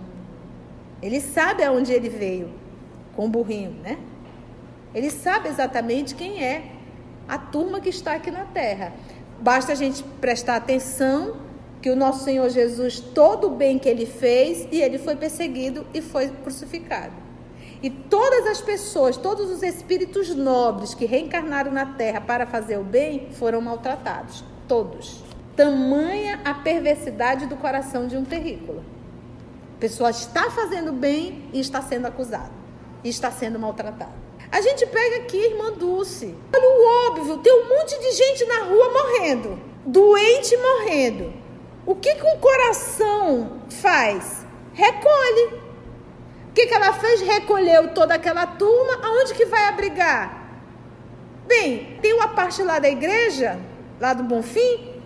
Ele 1.02 1.20
sabe 1.20 1.64
aonde 1.64 1.92
ele 1.92 2.08
veio 2.08 2.50
com 3.16 3.26
o 3.26 3.28
burrinho, 3.28 3.70
né? 3.82 3.98
Ele 4.94 5.10
sabe 5.10 5.48
exatamente 5.48 6.14
quem 6.14 6.44
é 6.44 6.72
a 7.26 7.38
turma 7.38 7.80
que 7.80 7.88
está 7.88 8.14
aqui 8.14 8.30
na 8.30 8.44
terra. 8.44 8.92
Basta 9.40 9.72
a 9.72 9.74
gente 9.74 10.02
prestar 10.20 10.56
atenção 10.56 11.36
que 11.80 11.88
o 11.88 11.96
nosso 11.96 12.24
Senhor 12.24 12.48
Jesus, 12.50 12.98
todo 13.00 13.46
o 13.46 13.50
bem 13.50 13.78
que 13.78 13.88
ele 13.88 14.04
fez, 14.04 14.66
e 14.70 14.80
ele 14.80 14.98
foi 14.98 15.14
perseguido 15.14 15.86
e 15.94 16.02
foi 16.02 16.28
crucificado. 16.28 17.14
E 17.80 17.88
todas 17.88 18.46
as 18.46 18.60
pessoas, 18.60 19.16
todos 19.16 19.50
os 19.50 19.62
espíritos 19.62 20.34
nobres 20.34 20.94
que 20.94 21.06
reencarnaram 21.06 21.70
na 21.70 21.86
terra 21.86 22.20
para 22.20 22.44
fazer 22.44 22.76
o 22.78 22.82
bem, 22.82 23.28
foram 23.30 23.60
maltratados. 23.60 24.44
Todos. 24.66 25.27
Tamanha 25.58 26.40
a 26.44 26.54
perversidade 26.54 27.46
do 27.46 27.56
coração 27.56 28.06
de 28.06 28.16
um 28.16 28.24
terrícola. 28.24 28.84
A 29.76 29.80
pessoa 29.80 30.10
está 30.10 30.48
fazendo 30.52 30.92
bem 30.92 31.50
e 31.52 31.58
está 31.58 31.82
sendo 31.82 32.06
acusada. 32.06 32.52
E 33.02 33.08
está 33.08 33.32
sendo 33.32 33.58
maltratada. 33.58 34.12
A 34.52 34.60
gente 34.60 34.86
pega 34.86 35.16
aqui, 35.16 35.36
irmã 35.36 35.72
Dulce. 35.72 36.32
Olha 36.54 36.68
o 36.68 37.10
óbvio, 37.10 37.38
tem 37.38 37.52
um 37.52 37.68
monte 37.70 37.98
de 37.98 38.12
gente 38.12 38.44
na 38.44 38.62
rua 38.66 38.92
morrendo. 38.92 39.60
Doente 39.84 40.56
morrendo. 40.56 41.32
O 41.84 41.96
que, 41.96 42.14
que 42.14 42.24
um 42.24 42.38
coração 42.38 43.62
faz? 43.68 44.46
Recolhe. 44.72 45.60
O 46.50 46.52
que, 46.54 46.66
que 46.68 46.74
ela 46.74 46.92
fez? 46.92 47.20
Recolheu 47.20 47.92
toda 47.94 48.14
aquela 48.14 48.46
turma. 48.46 49.00
Aonde 49.02 49.34
que 49.34 49.44
vai 49.44 49.64
abrigar? 49.64 50.40
Bem, 51.48 51.98
tem 52.00 52.12
uma 52.12 52.28
parte 52.28 52.62
lá 52.62 52.78
da 52.78 52.88
igreja, 52.88 53.58
lá 53.98 54.14
do 54.14 54.22
Bonfim, 54.22 54.97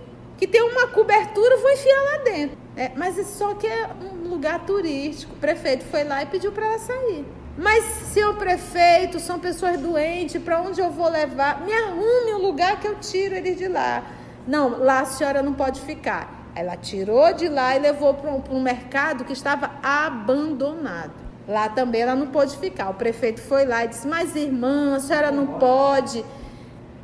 que 0.42 0.46
tem 0.48 0.60
uma 0.60 0.88
cobertura, 0.88 1.56
vou 1.58 1.70
enfiar 1.70 2.02
lá 2.02 2.18
dentro. 2.24 2.58
É, 2.76 2.90
mas 2.96 3.14
só 3.28 3.54
que 3.54 3.64
é 3.64 3.88
um 4.02 4.28
lugar 4.28 4.66
turístico. 4.66 5.34
O 5.34 5.36
prefeito 5.36 5.84
foi 5.84 6.02
lá 6.02 6.24
e 6.24 6.26
pediu 6.26 6.50
para 6.50 6.66
ela 6.66 6.78
sair. 6.80 7.24
Mas, 7.56 7.84
senhor 8.12 8.34
prefeito, 8.34 9.20
são 9.20 9.38
pessoas 9.38 9.78
doentes, 9.78 10.42
para 10.42 10.60
onde 10.60 10.80
eu 10.80 10.90
vou 10.90 11.08
levar? 11.08 11.60
Me 11.60 11.72
arrume 11.72 12.34
um 12.34 12.38
lugar 12.38 12.80
que 12.80 12.88
eu 12.88 12.96
tiro 12.96 13.36
eles 13.36 13.56
de 13.56 13.68
lá. 13.68 14.02
Não, 14.44 14.82
lá 14.82 15.02
a 15.02 15.04
senhora 15.04 15.44
não 15.44 15.54
pode 15.54 15.80
ficar. 15.82 16.50
Ela 16.56 16.76
tirou 16.76 17.32
de 17.32 17.48
lá 17.48 17.76
e 17.76 17.78
levou 17.78 18.12
para 18.12 18.32
um, 18.32 18.42
um 18.50 18.60
mercado 18.60 19.24
que 19.24 19.32
estava 19.32 19.70
abandonado. 19.80 21.12
Lá 21.46 21.68
também 21.68 22.00
ela 22.00 22.16
não 22.16 22.26
pôde 22.26 22.56
ficar. 22.56 22.90
O 22.90 22.94
prefeito 22.94 23.40
foi 23.40 23.64
lá 23.64 23.84
e 23.84 23.88
disse: 23.88 24.08
Mas 24.08 24.34
irmã, 24.34 24.96
a 24.96 24.98
senhora 24.98 25.30
não 25.30 25.46
pode. 25.60 26.24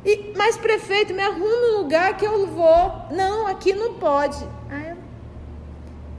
E, 0.05 0.33
mas 0.37 0.57
prefeito, 0.57 1.13
me 1.13 1.21
arrume 1.21 1.45
um 1.45 1.77
lugar 1.77 2.15
que 2.15 2.25
eu 2.25 2.47
vou. 2.47 2.91
Não, 3.11 3.47
aqui 3.47 3.73
não 3.73 3.95
pode. 3.95 4.37
Aí 4.69 4.95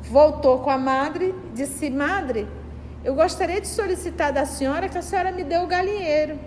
voltou 0.02 0.58
com 0.58 0.70
a 0.70 0.78
madre, 0.78 1.34
disse: 1.54 1.88
Madre, 1.88 2.46
eu 3.04 3.14
gostaria 3.14 3.60
de 3.60 3.68
solicitar 3.68 4.32
da 4.32 4.44
senhora 4.44 4.88
que 4.88 4.98
a 4.98 5.02
senhora 5.02 5.32
me 5.32 5.44
dê 5.44 5.58
o 5.58 5.66
galinheiro 5.66 6.38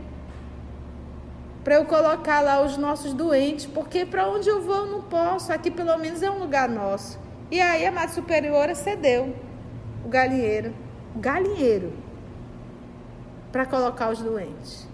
para 1.63 1.75
eu 1.75 1.85
colocar 1.85 2.41
lá 2.41 2.61
os 2.61 2.77
nossos 2.77 3.13
doentes, 3.13 3.65
porque 3.65 4.05
para 4.05 4.27
onde 4.27 4.49
eu 4.49 4.61
vou 4.61 4.75
eu 4.75 4.85
não 4.87 5.01
posso. 5.01 5.51
Aqui 5.51 5.71
pelo 5.71 5.97
menos 5.97 6.21
é 6.21 6.29
um 6.29 6.39
lugar 6.39 6.67
nosso. 6.67 7.17
E 7.49 7.61
aí 7.61 7.85
a 7.85 7.91
madre 7.91 8.13
superiora 8.13 8.75
cedeu 8.75 9.33
o 10.03 10.09
galinheiro, 10.09 10.73
o 11.15 11.19
galinheiro, 11.19 11.93
para 13.51 13.65
colocar 13.65 14.11
os 14.11 14.21
doentes. 14.21 14.87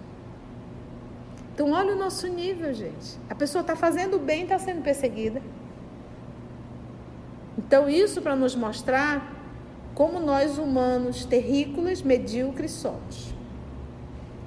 Então, 1.60 1.72
olha 1.72 1.92
o 1.92 1.98
nosso 1.98 2.26
nível, 2.26 2.72
gente. 2.72 3.18
A 3.28 3.34
pessoa 3.34 3.60
está 3.60 3.76
fazendo 3.76 4.18
bem 4.18 4.44
está 4.44 4.58
sendo 4.58 4.80
perseguida. 4.80 5.42
Então, 7.58 7.86
isso 7.86 8.22
para 8.22 8.34
nos 8.34 8.54
mostrar 8.56 9.30
como 9.94 10.18
nós 10.18 10.56
humanos 10.56 11.26
terrícolas, 11.26 12.00
medíocres 12.00 12.70
somos. 12.70 13.34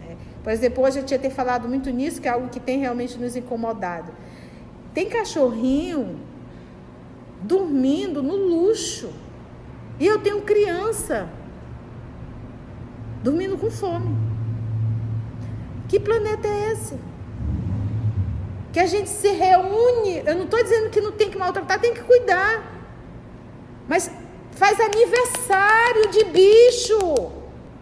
É. 0.09 0.15
Por 0.43 0.51
exemplo, 0.51 0.83
hoje 0.83 1.01
eu 1.01 1.05
tinha 1.05 1.19
ter 1.19 1.29
falado 1.29 1.69
muito 1.69 1.91
nisso, 1.91 2.19
que 2.19 2.27
é 2.27 2.31
algo 2.31 2.49
que 2.49 2.59
tem 2.59 2.79
realmente 2.79 3.15
nos 3.19 3.35
incomodado. 3.35 4.11
Tem 4.91 5.07
cachorrinho 5.07 6.19
dormindo 7.43 8.23
no 8.23 8.35
luxo. 8.35 9.13
E 9.99 10.07
eu 10.07 10.17
tenho 10.17 10.41
criança 10.41 11.29
dormindo 13.21 13.55
com 13.55 13.69
fome. 13.69 14.32
Que 15.93 15.99
planeta 15.99 16.47
é 16.47 16.71
esse? 16.71 16.97
Que 18.71 18.79
a 18.79 18.87
gente 18.87 19.11
se 19.11 19.27
reúne. 19.27 20.23
Eu 20.25 20.33
não 20.33 20.45
estou 20.45 20.63
dizendo 20.63 20.89
que 20.89 20.99
não 20.99 21.11
tem 21.11 21.29
que 21.29 21.37
maltratar, 21.37 21.79
tem 21.79 21.93
que 21.93 22.01
cuidar. 22.01 22.63
Mas 23.87 24.09
faz 24.53 24.79
aniversário 24.79 26.09
de 26.09 26.23
bicho. 26.23 26.97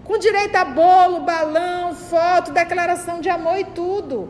Com 0.04 0.18
direito 0.18 0.58
a 0.58 0.66
bolo, 0.66 1.22
balão, 1.22 1.96
foto, 1.96 2.52
declaração 2.52 3.22
de 3.22 3.30
amor 3.30 3.58
e 3.58 3.64
tudo. 3.64 4.28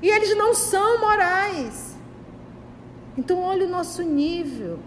E 0.00 0.08
eles 0.08 0.34
não 0.34 0.54
são 0.54 1.02
morais. 1.02 1.94
Então, 3.18 3.42
olha 3.42 3.66
o 3.66 3.68
nosso 3.68 4.02
nível. 4.02 4.78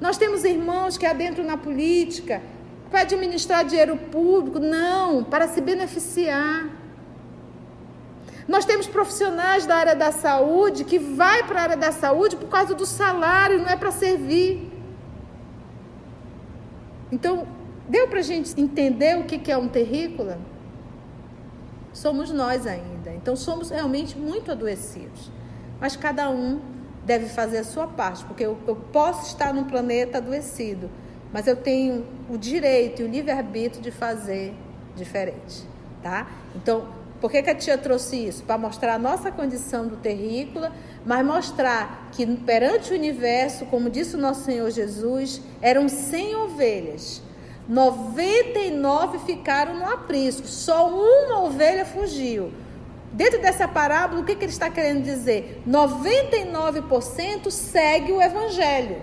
Nós 0.00 0.16
temos 0.16 0.44
irmãos 0.44 0.96
que 0.96 1.06
adentram 1.06 1.44
na 1.44 1.56
política 1.56 2.40
para 2.88 3.00
administrar 3.00 3.64
dinheiro 3.64 3.96
público, 3.96 4.60
não, 4.60 5.24
para 5.24 5.48
se 5.48 5.60
beneficiar. 5.60 6.79
Nós 8.50 8.64
temos 8.64 8.88
profissionais 8.88 9.64
da 9.64 9.76
área 9.76 9.94
da 9.94 10.10
saúde 10.10 10.82
que 10.82 10.98
vai 10.98 11.46
para 11.46 11.60
a 11.60 11.62
área 11.62 11.76
da 11.76 11.92
saúde 11.92 12.34
por 12.34 12.48
causa 12.48 12.74
do 12.74 12.84
salário, 12.84 13.60
não 13.60 13.68
é 13.68 13.76
para 13.76 13.92
servir. 13.92 14.68
Então, 17.12 17.46
deu 17.88 18.08
para 18.08 18.18
a 18.18 18.22
gente 18.22 18.60
entender 18.60 19.16
o 19.16 19.22
que 19.22 19.52
é 19.52 19.56
um 19.56 19.68
terrícola? 19.68 20.36
Somos 21.92 22.32
nós 22.32 22.66
ainda. 22.66 23.12
Então, 23.12 23.36
somos 23.36 23.70
realmente 23.70 24.18
muito 24.18 24.50
adoecidos. 24.50 25.30
Mas 25.80 25.94
cada 25.94 26.28
um 26.28 26.60
deve 27.06 27.26
fazer 27.26 27.58
a 27.58 27.64
sua 27.64 27.86
parte, 27.86 28.24
porque 28.24 28.44
eu, 28.44 28.58
eu 28.66 28.74
posso 28.74 29.28
estar 29.28 29.54
num 29.54 29.62
planeta 29.62 30.18
adoecido, 30.18 30.90
mas 31.32 31.46
eu 31.46 31.54
tenho 31.54 32.04
o 32.28 32.36
direito 32.36 33.00
e 33.00 33.04
o 33.04 33.08
livre-arbítrio 33.08 33.80
de 33.80 33.92
fazer 33.92 34.52
diferente, 34.96 35.64
tá? 36.02 36.26
Então, 36.56 36.98
por 37.20 37.30
que, 37.30 37.42
que 37.42 37.50
a 37.50 37.54
tia 37.54 37.76
trouxe 37.76 38.16
isso? 38.16 38.42
Para 38.44 38.56
mostrar 38.56 38.94
a 38.94 38.98
nossa 38.98 39.30
condição 39.30 39.86
do 39.86 39.96
terrícola, 39.96 40.72
mas 41.04 41.24
mostrar 41.24 42.08
que 42.12 42.26
perante 42.26 42.92
o 42.92 42.96
universo, 42.96 43.66
como 43.66 43.90
disse 43.90 44.16
o 44.16 44.18
nosso 44.18 44.44
Senhor 44.44 44.70
Jesus, 44.70 45.42
eram 45.60 45.88
100 45.88 46.34
ovelhas. 46.36 47.22
99 47.68 49.18
ficaram 49.20 49.78
no 49.78 49.86
aprisco, 49.86 50.46
só 50.46 50.88
uma 50.88 51.42
ovelha 51.42 51.84
fugiu. 51.84 52.52
Dentro 53.12 53.40
dessa 53.42 53.68
parábola, 53.68 54.22
o 54.22 54.24
que, 54.24 54.34
que 54.34 54.44
ele 54.44 54.52
está 54.52 54.70
querendo 54.70 55.02
dizer? 55.02 55.62
99% 55.68 57.50
segue 57.50 58.12
o 58.12 58.22
evangelho, 58.22 59.02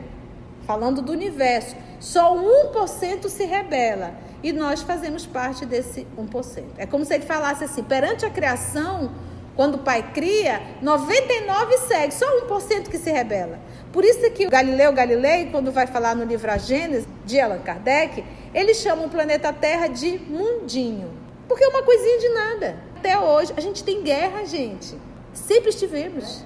falando 0.67 1.01
do 1.01 1.13
universo. 1.13 1.75
Só 1.99 2.35
1% 2.35 3.27
se 3.29 3.45
rebela. 3.45 4.13
E 4.43 4.51
nós 4.51 4.81
fazemos 4.83 5.25
parte 5.25 5.65
desse 5.65 6.05
1%. 6.15 6.63
É 6.77 6.85
como 6.85 7.03
se 7.03 7.15
ele 7.15 7.25
falasse 7.25 7.63
assim: 7.63 7.81
perante 7.81 8.25
a 8.25 8.29
criação, 8.29 9.11
quando 9.55 9.75
o 9.75 9.79
pai 9.79 10.11
cria, 10.13 10.61
99 10.81 11.77
segue, 11.79 12.13
só 12.13 12.25
1% 12.45 12.89
que 12.89 12.97
se 12.99 13.09
rebela. 13.09 13.59
Por 13.91 14.05
isso 14.05 14.29
que 14.31 14.45
o 14.45 14.49
Galileu 14.49 14.93
Galilei, 14.93 15.49
quando 15.49 15.71
vai 15.71 15.87
falar 15.87 16.15
no 16.15 16.25
livro 16.25 16.51
A 16.51 16.57
Gênesis, 16.57 17.07
de 17.25 17.39
Allan 17.39 17.59
Kardec, 17.59 18.23
ele 18.53 18.73
chama 18.75 19.05
o 19.05 19.09
planeta 19.09 19.51
Terra 19.51 19.87
de 19.87 20.19
mundinho. 20.19 21.11
Porque 21.47 21.63
é 21.63 21.67
uma 21.67 21.81
coisinha 21.81 22.19
de 22.19 22.29
nada. 22.29 22.77
Até 22.97 23.17
hoje, 23.17 23.53
a 23.57 23.61
gente 23.61 23.83
tem 23.83 24.03
guerra, 24.03 24.45
gente. 24.45 24.95
Sempre 25.33 25.69
estivemos. 25.69 26.43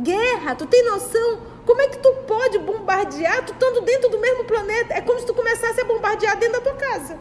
Guerra, 0.00 0.54
tu 0.54 0.66
tem 0.66 0.84
noção? 0.84 1.51
Como 1.64 1.80
é 1.80 1.88
que 1.88 1.98
tu 1.98 2.12
pode 2.26 2.58
bombardear, 2.58 3.44
tu 3.44 3.52
estando 3.52 3.82
dentro 3.82 4.08
do 4.10 4.18
mesmo 4.18 4.44
planeta? 4.44 4.94
É 4.94 5.00
como 5.00 5.18
se 5.20 5.26
tu 5.26 5.34
começasse 5.34 5.80
a 5.80 5.84
bombardear 5.84 6.36
dentro 6.38 6.60
da 6.60 6.70
tua 6.70 6.74
casa. 6.74 7.18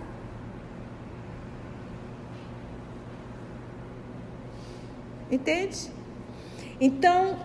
Entende? 5.29 5.89
Então, 6.79 7.37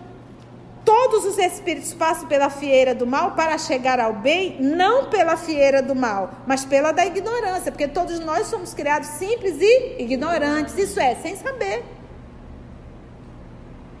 todos 0.83 1.25
os 1.25 1.37
espíritos 1.37 1.93
passam 1.93 2.27
pela 2.27 2.49
fieira 2.49 2.95
do 2.95 3.05
mal 3.05 3.31
para 3.31 3.57
chegar 3.57 3.99
ao 3.99 4.13
bem, 4.13 4.57
não 4.59 5.09
pela 5.09 5.37
fieira 5.37 5.81
do 5.81 5.93
mal, 5.93 6.31
mas 6.47 6.65
pela 6.65 6.91
da 6.91 7.05
ignorância, 7.05 7.71
porque 7.71 7.87
todos 7.87 8.19
nós 8.19 8.47
somos 8.47 8.73
criados 8.73 9.07
simples 9.09 9.57
e 9.61 10.01
ignorantes, 10.01 10.77
isso 10.77 10.99
é, 10.99 11.15
sem 11.15 11.35
saber. 11.35 11.83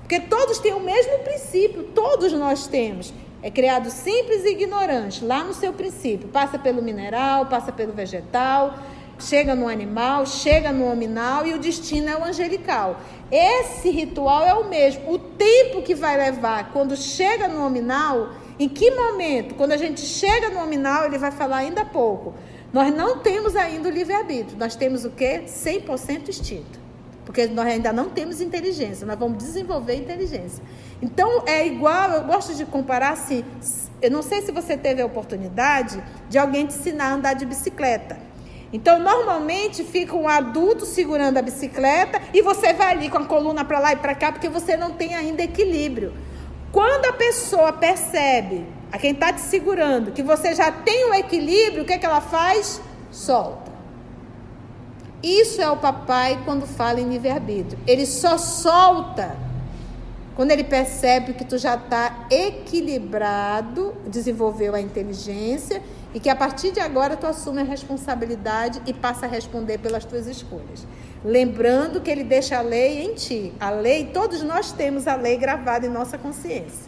Porque 0.07 0.21
todos 0.21 0.59
têm 0.59 0.73
o 0.73 0.79
mesmo 0.79 1.19
princípio, 1.19 1.83
todos 1.83 2.31
nós 2.31 2.65
temos. 2.65 3.13
É 3.43 3.51
criado 3.51 3.89
simples 3.89 4.45
e 4.45 4.51
ignorante, 4.51 5.21
lá 5.23 5.43
no 5.43 5.53
seu 5.53 5.73
princípio. 5.73 6.29
Passa 6.29 6.57
pelo 6.57 6.81
mineral, 6.81 7.47
passa 7.47 7.73
pelo 7.73 7.91
vegetal, 7.91 8.79
chega 9.19 9.53
no 9.53 9.67
animal, 9.67 10.25
chega 10.25 10.71
no 10.71 10.89
hominal 10.89 11.45
e 11.45 11.53
o 11.53 11.59
destino 11.59 12.07
é 12.07 12.15
o 12.15 12.23
angelical. 12.23 13.01
Esse 13.29 13.89
ritual 13.89 14.45
é 14.45 14.53
o 14.53 14.69
mesmo. 14.69 15.11
O 15.11 15.19
tempo 15.19 15.81
que 15.81 15.93
vai 15.93 16.15
levar 16.15 16.71
quando 16.71 16.95
chega 16.95 17.49
no 17.49 17.65
hominal, 17.65 18.29
em 18.57 18.69
que 18.69 18.89
momento? 18.91 19.55
Quando 19.55 19.73
a 19.73 19.77
gente 19.77 19.99
chega 19.99 20.49
no 20.51 20.61
hominal, 20.61 21.03
ele 21.03 21.17
vai 21.17 21.31
falar 21.31 21.57
ainda 21.57 21.83
pouco. 21.83 22.33
Nós 22.71 22.95
não 22.95 23.17
temos 23.17 23.57
ainda 23.57 23.89
o 23.89 23.91
livre-arbítrio. 23.91 24.57
Nós 24.57 24.73
temos 24.73 25.03
o 25.03 25.09
quê? 25.09 25.43
100% 25.47 26.29
instinto 26.29 26.86
porque 27.27 27.45
nós 27.47 27.67
ainda 27.67 27.91
não 27.91 28.09
temos 28.09 28.39
inteligência, 28.39 29.05
nós 29.05 29.19
vamos 29.19 29.43
desenvolver 29.43 29.95
inteligência. 29.95 30.63
Então 31.01 31.43
é 31.45 31.67
igual, 31.67 32.11
eu 32.11 32.23
gosto 32.23 32.55
de 32.55 32.63
comparar 32.65 33.11
assim, 33.11 33.43
eu 34.01 34.09
não 34.09 34.21
sei 34.21 34.41
se 34.43 34.51
você 34.53 34.77
teve 34.77 35.01
a 35.01 35.05
oportunidade 35.05 36.01
de 36.29 36.37
alguém 36.37 36.65
te 36.65 36.75
ensinar 36.75 37.07
a 37.07 37.13
andar 37.15 37.33
de 37.33 37.45
bicicleta. 37.45 38.17
Então, 38.71 38.97
normalmente 38.99 39.83
fica 39.83 40.15
um 40.15 40.27
adulto 40.27 40.85
segurando 40.85 41.37
a 41.37 41.41
bicicleta 41.41 42.21
e 42.33 42.41
você 42.41 42.71
vai 42.73 42.91
ali 42.91 43.09
com 43.09 43.17
a 43.17 43.25
coluna 43.25 43.65
para 43.65 43.79
lá 43.79 43.91
e 43.91 43.97
para 43.97 44.15
cá 44.15 44.31
porque 44.31 44.47
você 44.47 44.77
não 44.77 44.91
tem 44.91 45.13
ainda 45.13 45.43
equilíbrio. 45.43 46.13
Quando 46.71 47.07
a 47.07 47.13
pessoa 47.13 47.73
percebe, 47.73 48.65
a 48.89 48.97
quem 48.97 49.11
está 49.11 49.33
te 49.33 49.41
segurando, 49.41 50.13
que 50.13 50.23
você 50.23 50.55
já 50.55 50.71
tem 50.71 51.09
o 51.09 51.13
equilíbrio, 51.13 51.83
o 51.83 51.85
que, 51.85 51.93
é 51.93 51.97
que 51.97 52.05
ela 52.05 52.21
faz? 52.21 52.81
Solta. 53.11 53.66
Isso 55.21 55.61
é 55.61 55.69
o 55.69 55.77
papai 55.77 56.39
quando 56.45 56.65
fala 56.65 56.99
em 56.99 57.09
livre-arbítrio. 57.09 57.79
Ele 57.87 58.05
só 58.05 58.37
solta 58.37 59.35
quando 60.37 60.51
ele 60.51 60.63
percebe 60.63 61.33
que 61.33 61.43
tu 61.43 61.57
já 61.57 61.73
está 61.73 62.27
equilibrado, 62.29 63.95
desenvolveu 64.05 64.75
a 64.75 64.79
inteligência 64.79 65.81
e 66.13 66.19
que 66.19 66.29
a 66.29 66.35
partir 66.35 66.71
de 66.71 66.79
agora 66.79 67.17
tu 67.17 67.25
assume 67.25 67.61
a 67.61 67.63
responsabilidade 67.63 68.79
e 68.85 68.93
passa 68.93 69.25
a 69.25 69.29
responder 69.29 69.79
pelas 69.79 70.05
tuas 70.05 70.27
escolhas. 70.27 70.85
Lembrando 71.25 72.01
que 72.01 72.11
ele 72.11 72.23
deixa 72.23 72.59
a 72.59 72.61
lei 72.61 73.03
em 73.03 73.15
ti. 73.15 73.51
A 73.59 73.71
lei, 73.71 74.11
todos 74.13 74.43
nós 74.43 74.71
temos 74.71 75.07
a 75.07 75.15
lei 75.15 75.37
gravada 75.37 75.87
em 75.87 75.89
nossa 75.89 76.19
consciência. 76.19 76.85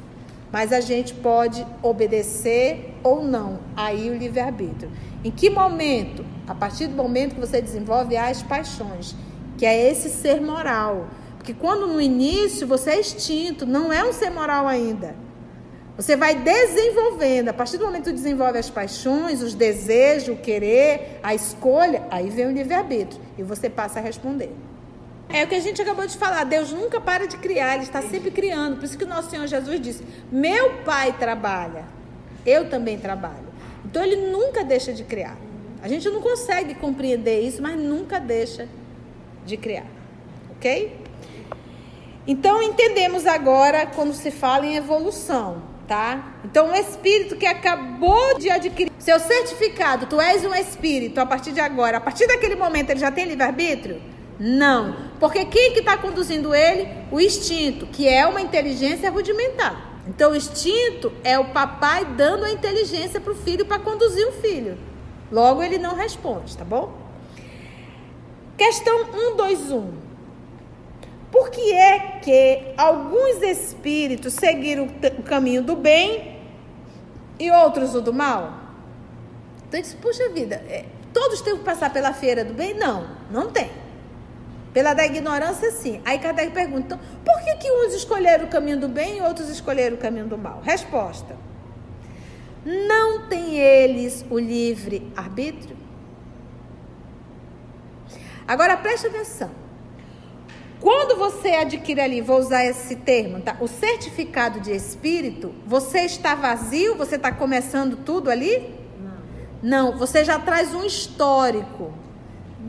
Mas 0.52 0.72
a 0.72 0.80
gente 0.80 1.16
pode 1.16 1.66
obedecer 1.82 2.94
ou 3.04 3.24
não. 3.24 3.62
Aí 3.76 4.12
o 4.12 4.16
livre-arbítrio. 4.16 4.92
Em 5.24 5.32
que 5.32 5.50
momento? 5.50 6.24
A 6.50 6.56
partir 6.56 6.88
do 6.88 6.96
momento 6.96 7.36
que 7.36 7.40
você 7.40 7.62
desenvolve 7.62 8.18
as 8.18 8.42
paixões, 8.42 9.16
que 9.56 9.68
é 9.68 9.92
esse 9.92 10.10
ser 10.10 10.42
moral. 10.42 11.08
Porque 11.38 11.54
quando 11.54 11.86
no 11.86 12.02
início 12.02 12.66
você 12.66 12.90
é 12.90 13.00
extinto, 13.00 13.68
não 13.68 13.94
é 13.94 14.04
um 14.04 14.12
ser 14.12 14.32
moral 14.32 14.68
ainda. 14.68 15.16
Você 15.96 16.16
vai 16.16 16.34
desenvolvendo. 16.34 17.50
A 17.50 17.54
partir 17.54 17.78
do 17.78 17.86
momento 17.86 18.06
que 18.06 18.14
desenvolve 18.14 18.58
as 18.58 18.68
paixões, 18.68 19.44
os 19.44 19.54
desejos, 19.54 20.30
o 20.30 20.38
querer, 20.38 21.20
a 21.22 21.36
escolha, 21.36 22.08
aí 22.10 22.32
vem 22.32 22.48
o 22.48 22.52
livre-arbítrio. 22.52 23.22
E 23.38 23.44
você 23.44 23.70
passa 23.70 24.00
a 24.00 24.02
responder. 24.02 24.52
É 25.30 25.44
o 25.44 25.48
que 25.48 25.54
a 25.54 25.60
gente 25.60 25.80
acabou 25.80 26.08
de 26.08 26.18
falar. 26.18 26.46
Deus 26.46 26.74
nunca 26.74 27.00
para 27.00 27.28
de 27.28 27.38
criar, 27.38 27.76
Ele 27.76 27.84
está 27.84 28.02
sempre 28.02 28.32
criando. 28.32 28.78
Por 28.78 28.86
isso 28.86 28.98
que 28.98 29.04
o 29.04 29.08
nosso 29.08 29.30
Senhor 29.30 29.46
Jesus 29.46 29.80
disse: 29.80 30.04
Meu 30.32 30.78
Pai 30.84 31.16
trabalha, 31.20 31.86
eu 32.44 32.68
também 32.68 32.98
trabalho. 32.98 33.50
Então 33.86 34.04
ele 34.04 34.32
nunca 34.32 34.64
deixa 34.64 34.92
de 34.92 35.04
criar. 35.04 35.38
A 35.82 35.88
gente 35.88 36.10
não 36.10 36.22
consegue 36.22 36.76
compreender 36.76 37.42
isso, 37.42 37.62
mas 37.62 37.80
nunca 37.80 38.20
deixa 38.20 38.68
de 39.46 39.56
criar. 39.58 39.86
Ok? 40.52 40.98
Então 42.28 42.62
entendemos 42.62 43.26
agora 43.26 43.86
quando 43.86 44.14
se 44.14 44.30
fala 44.30 44.66
em 44.66 44.76
evolução, 44.76 45.64
tá? 45.88 46.36
Então 46.44 46.72
o 46.72 46.76
espírito 46.76 47.36
que 47.38 47.46
acabou 47.46 48.38
de 48.38 48.50
adquirir 48.50 48.92
seu 49.00 49.20
certificado, 49.20 50.06
tu 50.06 50.20
és 50.20 50.44
um 50.46 50.54
espírito 50.54 51.20
a 51.20 51.26
partir 51.26 51.52
de 51.52 51.60
agora, 51.60 51.98
a 51.98 52.02
partir 52.02 52.28
daquele 52.28 52.56
momento 52.56 52.90
ele 52.90 53.00
já 53.00 53.12
tem 53.12 53.26
livre-arbítrio? 53.26 54.02
Não. 54.40 54.96
Porque 55.20 55.44
quem 55.46 55.74
que 55.74 55.80
está 55.80 55.98
conduzindo 55.98 56.56
ele? 56.56 56.88
O 57.12 57.20
instinto, 57.20 57.88
que 57.88 58.08
é 58.08 58.26
uma 58.26 58.42
inteligência 58.42 59.10
rudimentar. 59.10 60.02
Então, 60.08 60.32
o 60.32 60.36
instinto 60.36 61.12
é 61.24 61.38
o 61.38 61.46
papai 61.46 62.06
dando 62.06 62.46
a 62.46 62.52
inteligência 62.52 63.20
para 63.20 63.34
o 63.34 63.36
filho 63.36 63.66
para 63.66 63.80
conduzir 63.80 64.28
o 64.28 64.32
filho. 64.32 64.78
Logo, 65.32 65.62
ele 65.62 65.78
não 65.78 65.96
responde, 65.96 66.58
tá 66.58 66.66
bom? 66.66 66.92
Questão 68.58 69.06
121. 69.38 70.10
Por 71.32 71.50
que 71.50 71.74
é 71.74 72.20
que 72.22 72.74
alguns 72.76 73.42
espíritos 73.44 74.34
seguiram 74.34 74.88
o 75.18 75.24
caminho 75.24 75.62
do 75.62 75.76
bem 75.76 76.40
e 77.40 77.52
outros 77.52 77.94
o 77.94 78.02
do 78.02 78.12
mal? 78.12 78.54
Então, 79.68 79.80
disse, 79.80 79.96
puxa 79.98 80.28
vida, 80.30 80.56
é, 80.68 80.86
todos 81.14 81.42
têm 81.42 81.58
que 81.58 81.64
passar 81.64 81.94
pela 81.94 82.12
feira 82.12 82.44
do 82.44 82.54
bem? 82.54 82.74
Não, 82.74 83.08
não 83.30 83.52
tem. 83.52 83.70
Pela 84.74 84.94
da 84.94 85.06
ignorância, 85.06 85.72
sim. 85.72 86.02
Aí 86.06 86.20
Kardec 86.20 86.52
pergunta: 86.52 86.96
então, 86.96 87.00
por 87.24 87.44
que, 87.44 87.56
que 87.56 87.72
uns 87.72 87.94
escolheram 87.94 88.46
o 88.46 88.48
caminho 88.48 88.80
do 88.80 88.88
bem 88.88 89.18
e 89.18 89.22
outros 89.22 89.50
escolheram 89.50 89.96
o 89.96 90.00
caminho 90.00 90.28
do 90.28 90.38
mal? 90.38 90.62
Resposta: 90.64 91.36
não 92.66 93.28
têm 93.28 93.60
eles 93.60 94.26
o 94.30 94.38
livre 94.38 95.12
arbítrio? 95.16 95.78
Agora 98.48 98.76
preste 98.76 99.08
atenção. 99.08 99.52
Quando 100.80 101.18
você 101.18 101.50
adquire 101.50 102.00
ali, 102.00 102.22
vou 102.22 102.40
usar 102.40 102.64
esse 102.66 102.96
termo, 102.96 103.42
tá? 103.42 103.58
O 103.60 103.68
certificado 103.68 104.62
de 104.62 104.72
espírito, 104.72 105.54
você 105.66 106.00
está 106.00 106.36
vazio? 106.36 106.96
Você 106.96 107.16
está 107.16 107.32
começando 107.32 107.98
tudo 107.98 108.32
ali? 108.32 108.76
Não. 109.62 109.92
Não, 109.92 109.98
você 109.98 110.24
já 110.24 110.40
traz 110.40 110.74
um 110.74 110.86
histórico. 110.86 111.94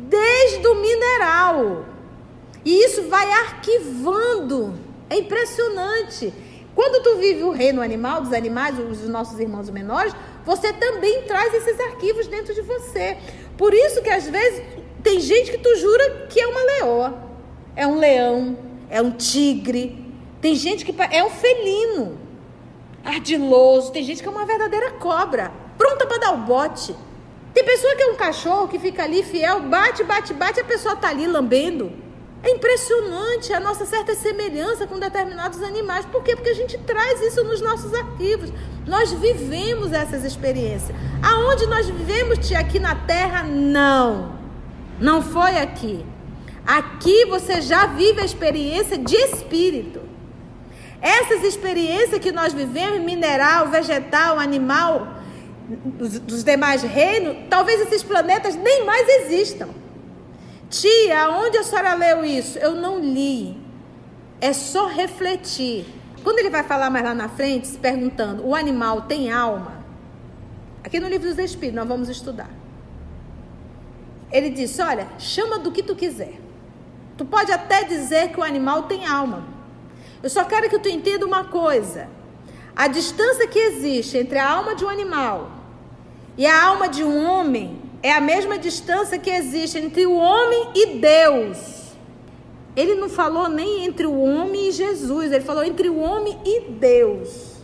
Desde 0.08 0.66
o 0.66 0.74
mineral. 0.80 1.84
E 2.64 2.84
isso 2.84 3.08
vai 3.08 3.30
arquivando. 3.30 4.74
É 5.08 5.16
impressionante. 5.16 6.34
Quando 6.80 7.02
tu 7.02 7.16
vive 7.18 7.42
o 7.42 7.50
reino 7.50 7.82
animal, 7.82 8.22
dos 8.22 8.32
animais, 8.32 8.78
os 8.78 9.06
nossos 9.06 9.38
irmãos 9.38 9.68
menores, 9.68 10.14
você 10.46 10.72
também 10.72 11.24
traz 11.24 11.52
esses 11.52 11.78
arquivos 11.78 12.26
dentro 12.26 12.54
de 12.54 12.62
você. 12.62 13.18
Por 13.58 13.74
isso 13.74 14.00
que 14.00 14.08
às 14.08 14.26
vezes 14.26 14.64
tem 15.02 15.20
gente 15.20 15.50
que 15.50 15.58
tu 15.58 15.76
jura 15.76 16.26
que 16.30 16.40
é 16.40 16.46
uma 16.46 16.62
leoa 16.62 17.30
é 17.76 17.86
um 17.86 17.98
leão, 17.98 18.56
é 18.88 19.02
um 19.02 19.10
tigre. 19.10 20.10
Tem 20.40 20.54
gente 20.54 20.86
que 20.86 20.94
é 21.10 21.22
um 21.22 21.28
felino, 21.28 22.18
ardiloso. 23.04 23.92
Tem 23.92 24.02
gente 24.02 24.22
que 24.22 24.28
é 24.28 24.32
uma 24.32 24.46
verdadeira 24.46 24.92
cobra, 24.92 25.52
pronta 25.76 26.06
para 26.06 26.16
dar 26.16 26.32
o 26.32 26.38
bote. 26.38 26.96
Tem 27.52 27.62
pessoa 27.62 27.94
que 27.94 28.04
é 28.04 28.06
um 28.06 28.16
cachorro 28.16 28.68
que 28.68 28.78
fica 28.78 29.02
ali 29.02 29.22
fiel, 29.22 29.60
bate, 29.60 30.02
bate, 30.02 30.32
bate, 30.32 30.60
a 30.60 30.64
pessoa 30.64 30.96
tá 30.96 31.10
ali 31.10 31.26
lambendo. 31.26 31.92
É 32.42 32.50
impressionante 32.50 33.52
a 33.52 33.60
nossa 33.60 33.84
certa 33.84 34.14
semelhança 34.14 34.86
com 34.86 34.98
determinados 34.98 35.62
animais. 35.62 36.06
Por 36.06 36.22
quê? 36.22 36.34
Porque 36.34 36.50
a 36.50 36.54
gente 36.54 36.78
traz 36.78 37.20
isso 37.20 37.44
nos 37.44 37.60
nossos 37.60 37.92
arquivos. 37.92 38.50
Nós 38.86 39.12
vivemos 39.12 39.92
essas 39.92 40.24
experiências. 40.24 40.96
Aonde 41.22 41.66
nós 41.66 41.86
vivemos, 41.86 42.38
tia, 42.38 42.58
aqui 42.58 42.78
na 42.78 42.94
Terra? 42.94 43.42
Não. 43.42 44.38
Não 44.98 45.22
foi 45.22 45.58
aqui. 45.58 46.04
Aqui 46.66 47.26
você 47.26 47.60
já 47.60 47.86
vive 47.86 48.20
a 48.20 48.24
experiência 48.24 48.96
de 48.96 49.16
espírito. 49.16 50.00
Essas 51.02 51.44
experiências 51.44 52.20
que 52.20 52.32
nós 52.32 52.54
vivemos, 52.54 53.00
mineral, 53.00 53.68
vegetal, 53.68 54.38
animal, 54.38 55.20
dos, 55.68 56.18
dos 56.18 56.44
demais 56.44 56.82
reinos, 56.82 57.36
talvez 57.50 57.80
esses 57.82 58.02
planetas 58.02 58.54
nem 58.56 58.84
mais 58.84 59.08
existam. 59.08 59.68
Tia, 60.70 61.28
onde 61.30 61.58
a 61.58 61.64
senhora 61.64 61.94
leu 61.94 62.24
isso? 62.24 62.56
Eu 62.58 62.76
não 62.76 63.00
li. 63.00 63.60
É 64.40 64.52
só 64.52 64.86
refletir. 64.86 65.84
Quando 66.22 66.38
ele 66.38 66.48
vai 66.48 66.62
falar 66.62 66.88
mais 66.90 67.04
lá 67.04 67.12
na 67.12 67.28
frente, 67.28 67.66
se 67.66 67.76
perguntando: 67.76 68.46
o 68.46 68.54
animal 68.54 69.02
tem 69.02 69.32
alma? 69.32 69.84
Aqui 70.84 71.00
no 71.00 71.08
livro 71.08 71.28
dos 71.28 71.38
Espíritos, 71.38 71.74
nós 71.74 71.88
vamos 71.88 72.08
estudar. 72.08 72.48
Ele 74.30 74.48
disse: 74.48 74.80
olha, 74.80 75.08
chama 75.18 75.58
do 75.58 75.72
que 75.72 75.82
tu 75.82 75.96
quiser. 75.96 76.40
Tu 77.18 77.24
pode 77.24 77.50
até 77.50 77.82
dizer 77.82 78.30
que 78.30 78.38
o 78.38 78.42
animal 78.42 78.84
tem 78.84 79.04
alma. 79.04 79.44
Eu 80.22 80.30
só 80.30 80.44
quero 80.44 80.70
que 80.70 80.78
tu 80.78 80.88
entenda 80.88 81.26
uma 81.26 81.44
coisa. 81.44 82.08
A 82.76 82.86
distância 82.86 83.48
que 83.48 83.58
existe 83.58 84.16
entre 84.16 84.38
a 84.38 84.48
alma 84.48 84.76
de 84.76 84.84
um 84.84 84.88
animal 84.88 85.50
e 86.38 86.46
a 86.46 86.64
alma 86.64 86.88
de 86.88 87.02
um 87.02 87.26
homem 87.28 87.79
é 88.02 88.12
a 88.12 88.20
mesma 88.20 88.58
distância 88.58 89.18
que 89.18 89.30
existe 89.30 89.78
entre 89.78 90.06
o 90.06 90.14
homem 90.14 90.70
e 90.74 90.86
Deus. 90.98 91.80
Ele 92.76 92.94
não 92.94 93.08
falou 93.08 93.48
nem 93.48 93.84
entre 93.84 94.06
o 94.06 94.20
homem 94.20 94.68
e 94.68 94.72
Jesus, 94.72 95.32
ele 95.32 95.44
falou 95.44 95.64
entre 95.64 95.88
o 95.88 95.98
homem 95.98 96.38
e 96.44 96.70
Deus. 96.70 97.56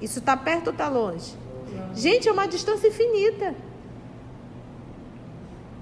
Isso 0.00 0.18
está 0.18 0.36
perto 0.36 0.68
ou 0.68 0.72
está 0.72 0.88
longe? 0.88 1.34
Gente, 1.94 2.28
é 2.28 2.32
uma 2.32 2.46
distância 2.46 2.88
infinita. 2.88 3.54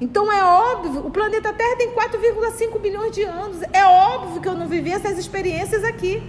Então 0.01 0.31
é 0.33 0.43
óbvio, 0.45 1.07
o 1.07 1.11
planeta 1.11 1.53
Terra 1.53 1.77
tem 1.77 1.91
4,5 1.93 2.81
bilhões 2.81 3.13
de 3.13 3.23
anos. 3.23 3.63
É 3.73 3.85
óbvio 3.87 4.41
que 4.41 4.49
eu 4.49 4.55
não 4.55 4.67
vivi 4.67 4.91
essas 4.91 5.19
experiências 5.19 5.85
aqui. 5.85 6.23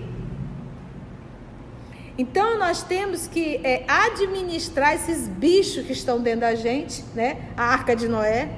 Então 2.18 2.58
nós 2.58 2.82
temos 2.82 3.28
que 3.28 3.60
é, 3.64 3.84
administrar 3.88 4.96
esses 4.96 5.28
bichos 5.28 5.86
que 5.86 5.92
estão 5.92 6.22
dentro 6.22 6.42
da 6.42 6.56
gente, 6.56 7.04
né? 7.14 7.50
A 7.58 7.64
arca 7.64 7.96
de 7.96 8.08
Noé. 8.08 8.50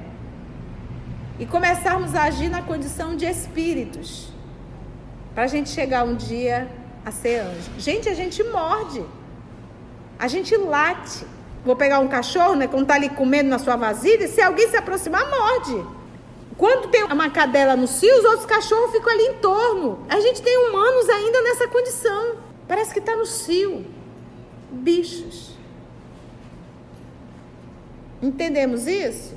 E 1.40 1.46
começarmos 1.46 2.14
a 2.14 2.24
agir 2.24 2.50
na 2.50 2.62
condição 2.62 3.16
de 3.16 3.26
espíritos. 3.26 4.30
Para 5.34 5.44
a 5.44 5.48
gente 5.48 5.70
chegar 5.70 6.04
um 6.04 6.16
dia 6.16 6.70
a 7.04 7.12
ser 7.12 7.40
anjo. 7.40 7.72
Gente, 7.80 8.10
a 8.10 8.14
gente 8.14 8.44
morde. 8.44 9.04
A 10.20 10.28
gente 10.28 10.56
late. 10.56 11.26
Vou 11.66 11.76
pegar 11.76 12.00
um 12.00 12.08
cachorro, 12.08 12.56
né? 12.56 12.68
Quando 12.68 12.86
tá 12.86 12.94
ali 12.94 13.10
comendo 13.10 13.50
na 13.50 13.60
sua 13.60 13.76
vasilha, 13.76 14.28
se 14.28 14.42
alguém 14.42 14.70
se 14.70 14.78
aproximar, 14.78 15.28
morde. 15.30 15.84
Quando 16.58 16.90
tem 16.90 17.04
uma 17.04 17.30
cadela 17.30 17.76
no 17.76 17.88
cio, 17.88 18.18
os 18.18 18.26
outros 18.26 18.46
cachorros 18.46 18.92
ficam 18.92 19.12
ali 19.12 19.24
em 19.24 19.34
torno. 19.36 20.00
A 20.10 20.20
gente 20.20 20.42
tem 20.42 20.58
humanos 20.70 21.10
ainda 21.10 21.42
nessa 21.42 21.68
condição. 21.68 22.47
Parece 22.68 22.94
que 22.94 23.00
está 23.00 23.16
no 23.16 23.26
cio. 23.26 23.86
Bichos. 24.72 25.56
Entendemos 28.22 28.88
isso? 28.88 29.36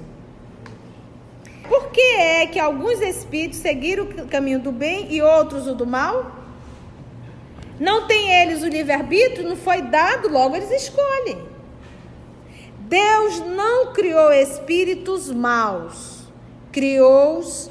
Por 1.68 1.90
que 1.90 2.00
é 2.00 2.46
que 2.46 2.58
alguns 2.58 3.00
espíritos 3.00 3.60
seguiram 3.60 4.04
o 4.04 4.26
caminho 4.26 4.58
do 4.58 4.72
bem 4.72 5.12
e 5.12 5.22
outros 5.22 5.68
o 5.68 5.74
do 5.74 5.86
mal? 5.86 6.32
Não 7.78 8.06
tem 8.06 8.42
eles 8.42 8.62
o 8.62 8.68
livre-arbítrio, 8.68 9.48
não 9.48 9.56
foi 9.56 9.80
dado, 9.80 10.28
logo 10.28 10.56
eles 10.56 10.70
escolhem. 10.70 11.38
Deus 12.80 13.40
não 13.40 13.92
criou 13.92 14.32
espíritos 14.32 15.30
maus, 15.30 16.24
criou-os 16.72 17.70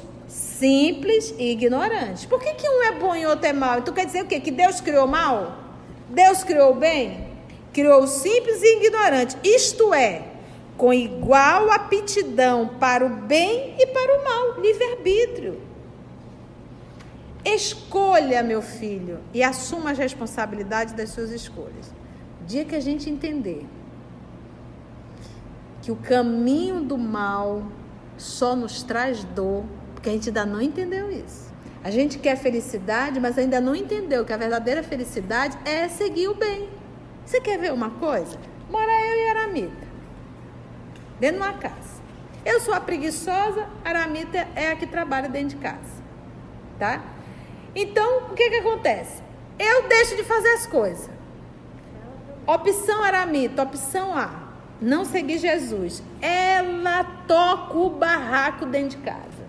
simples 0.60 1.34
e 1.38 1.52
ignorantes. 1.52 2.26
Por 2.26 2.38
que, 2.38 2.52
que 2.52 2.68
um 2.68 2.82
é 2.82 2.92
bom 2.92 3.16
e 3.16 3.24
outro 3.24 3.46
é 3.46 3.52
mau? 3.52 3.78
Então 3.78 3.94
quer 3.94 4.04
dizer 4.04 4.22
o 4.22 4.26
quê? 4.26 4.38
Que 4.38 4.50
Deus 4.50 4.80
criou 4.80 5.06
mal? 5.06 5.56
Deus 6.10 6.44
criou 6.44 6.74
bem? 6.74 7.28
Criou 7.72 8.06
simples 8.06 8.62
e 8.62 8.76
ignorante, 8.76 9.36
isto 9.42 9.94
é, 9.94 10.22
com 10.76 10.92
igual 10.92 11.70
aptidão 11.70 12.68
para 12.78 13.06
o 13.06 13.08
bem 13.08 13.74
e 13.78 13.86
para 13.86 14.18
o 14.18 14.24
mal, 14.24 14.60
livre-arbítrio. 14.60 15.60
Escolha, 17.44 18.42
meu 18.42 18.60
filho, 18.60 19.20
e 19.32 19.42
assuma 19.42 19.92
as 19.92 19.98
responsabilidades 19.98 20.92
das 20.92 21.10
suas 21.10 21.30
escolhas. 21.30 21.86
O 22.42 22.44
dia 22.44 22.64
que 22.64 22.74
a 22.74 22.80
gente 22.80 23.08
entender 23.08 23.66
que 25.80 25.92
o 25.92 25.96
caminho 25.96 26.82
do 26.82 26.98
mal 26.98 27.62
só 28.18 28.54
nos 28.54 28.82
traz 28.82 29.24
dor, 29.24 29.64
porque 30.00 30.08
a 30.08 30.12
gente 30.12 30.30
ainda 30.30 30.46
não 30.46 30.62
entendeu 30.62 31.12
isso. 31.12 31.52
A 31.84 31.90
gente 31.90 32.18
quer 32.18 32.34
felicidade, 32.34 33.20
mas 33.20 33.36
ainda 33.36 33.60
não 33.60 33.76
entendeu 33.76 34.24
que 34.24 34.32
a 34.32 34.36
verdadeira 34.36 34.82
felicidade 34.82 35.58
é 35.62 35.88
seguir 35.88 36.28
o 36.28 36.34
bem. 36.34 36.70
Você 37.22 37.38
quer 37.38 37.58
ver 37.58 37.70
uma 37.70 37.90
coisa? 37.90 38.38
Mora 38.70 38.90
eu 38.90 39.18
e 39.18 39.28
Aramita, 39.28 39.86
dentro 41.20 41.36
de 41.36 41.42
uma 41.42 41.52
casa. 41.52 42.00
Eu 42.46 42.60
sou 42.60 42.72
a 42.72 42.80
preguiçosa, 42.80 43.66
Aramita 43.84 44.48
é 44.56 44.72
a 44.72 44.76
que 44.76 44.86
trabalha 44.86 45.28
dentro 45.28 45.50
de 45.50 45.56
casa, 45.56 46.02
tá? 46.78 47.02
Então, 47.74 48.30
o 48.30 48.34
que 48.34 48.48
que 48.48 48.56
acontece? 48.56 49.22
Eu 49.58 49.86
deixo 49.86 50.16
de 50.16 50.24
fazer 50.24 50.48
as 50.54 50.66
coisas. 50.66 51.10
Opção 52.46 53.04
Aramita, 53.04 53.62
opção 53.62 54.16
A 54.16 54.48
não 54.80 55.04
seguir 55.04 55.38
Jesus, 55.38 56.02
ela 56.22 57.04
toca 57.28 57.76
o 57.76 57.90
barraco 57.90 58.64
dentro 58.64 58.96
de 58.98 59.04
casa. 59.04 59.39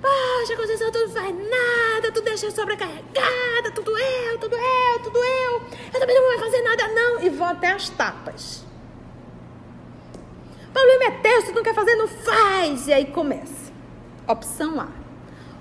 Poxa, 0.00 0.56
Conceição, 0.56 0.90
tu 0.90 0.98
não 0.98 1.10
faz 1.10 1.34
nada, 1.34 2.12
tu 2.12 2.22
deixa 2.22 2.50
sobrecarregada, 2.50 3.70
tudo 3.74 3.96
eu, 3.96 4.38
tudo 4.38 4.56
eu, 4.56 5.02
tudo 5.02 5.18
eu. 5.18 5.62
Eu 5.92 6.00
também 6.00 6.16
não 6.16 6.30
vou 6.30 6.38
fazer 6.38 6.62
nada, 6.62 6.88
não. 6.88 7.22
E 7.22 7.28
vão 7.28 7.48
até 7.48 7.72
as 7.72 7.88
tapas. 7.90 8.64
O 10.68 10.72
problema 10.72 11.04
é 11.04 11.10
teu, 11.20 11.40
se 11.42 11.48
tu 11.48 11.54
não 11.56 11.62
quer 11.62 11.74
fazer, 11.74 11.94
não 11.96 12.08
faz. 12.08 12.86
E 12.86 12.92
aí 12.92 13.06
começa. 13.06 13.70
Opção 14.26 14.80
A. 14.80 14.88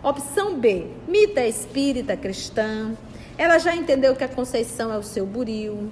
Opção 0.08 0.58
B. 0.58 0.88
Mita 1.08 1.46
espírita 1.46 2.16
cristã. 2.16 2.96
Ela 3.38 3.58
já 3.58 3.76
entendeu 3.76 4.16
que 4.16 4.24
a 4.24 4.30
Conceição 4.30 4.94
é 4.94 4.98
o 4.98 5.04
seu 5.04 5.26
buril. 5.26 5.90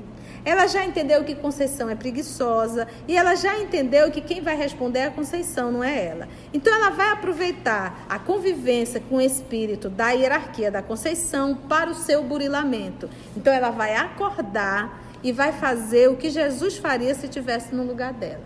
Ela 0.48 0.66
já 0.66 0.86
entendeu 0.86 1.26
que 1.26 1.36
Conceição 1.36 1.90
é 1.90 1.96
preguiçosa 1.96 2.88
e 3.06 3.18
ela 3.18 3.36
já 3.36 3.60
entendeu 3.60 4.10
que 4.10 4.22
quem 4.22 4.40
vai 4.40 4.56
responder 4.56 5.00
é 5.00 5.06
a 5.08 5.12
Conceição, 5.12 5.70
não 5.70 5.84
é 5.84 6.06
ela. 6.06 6.30
Então 6.54 6.74
ela 6.74 6.90
vai 6.90 7.10
aproveitar 7.10 8.06
a 8.08 8.18
convivência 8.18 9.04
com 9.10 9.18
o 9.18 9.22
espírito 9.22 9.90
da 9.90 10.12
hierarquia 10.12 10.72
da 10.72 10.82
Conceição 10.82 11.54
para 11.54 11.90
o 11.90 11.94
seu 11.94 12.24
burilamento. 12.24 13.10
Então 13.36 13.52
ela 13.52 13.72
vai 13.72 13.94
acordar 13.98 15.04
e 15.22 15.34
vai 15.34 15.52
fazer 15.52 16.10
o 16.10 16.16
que 16.16 16.30
Jesus 16.30 16.78
faria 16.78 17.14
se 17.14 17.26
estivesse 17.26 17.76
no 17.76 17.84
lugar 17.84 18.14
dela. 18.14 18.46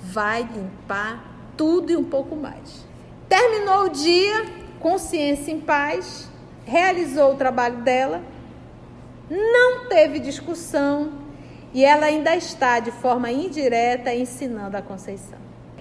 Vai 0.00 0.42
limpar 0.44 1.24
tudo 1.56 1.90
e 1.90 1.96
um 1.96 2.04
pouco 2.04 2.36
mais. 2.36 2.86
Terminou 3.28 3.86
o 3.86 3.88
dia, 3.88 4.44
consciência 4.78 5.50
em 5.50 5.58
paz, 5.58 6.30
realizou 6.64 7.32
o 7.32 7.36
trabalho 7.36 7.78
dela, 7.78 8.22
não 9.28 9.88
teve 9.88 10.20
discussão, 10.20 11.21
e 11.74 11.84
ela 11.84 12.06
ainda 12.06 12.36
está, 12.36 12.80
de 12.80 12.90
forma 12.90 13.30
indireta, 13.30 14.12
ensinando 14.14 14.76
a 14.76 14.82
Conceição. 14.82 15.38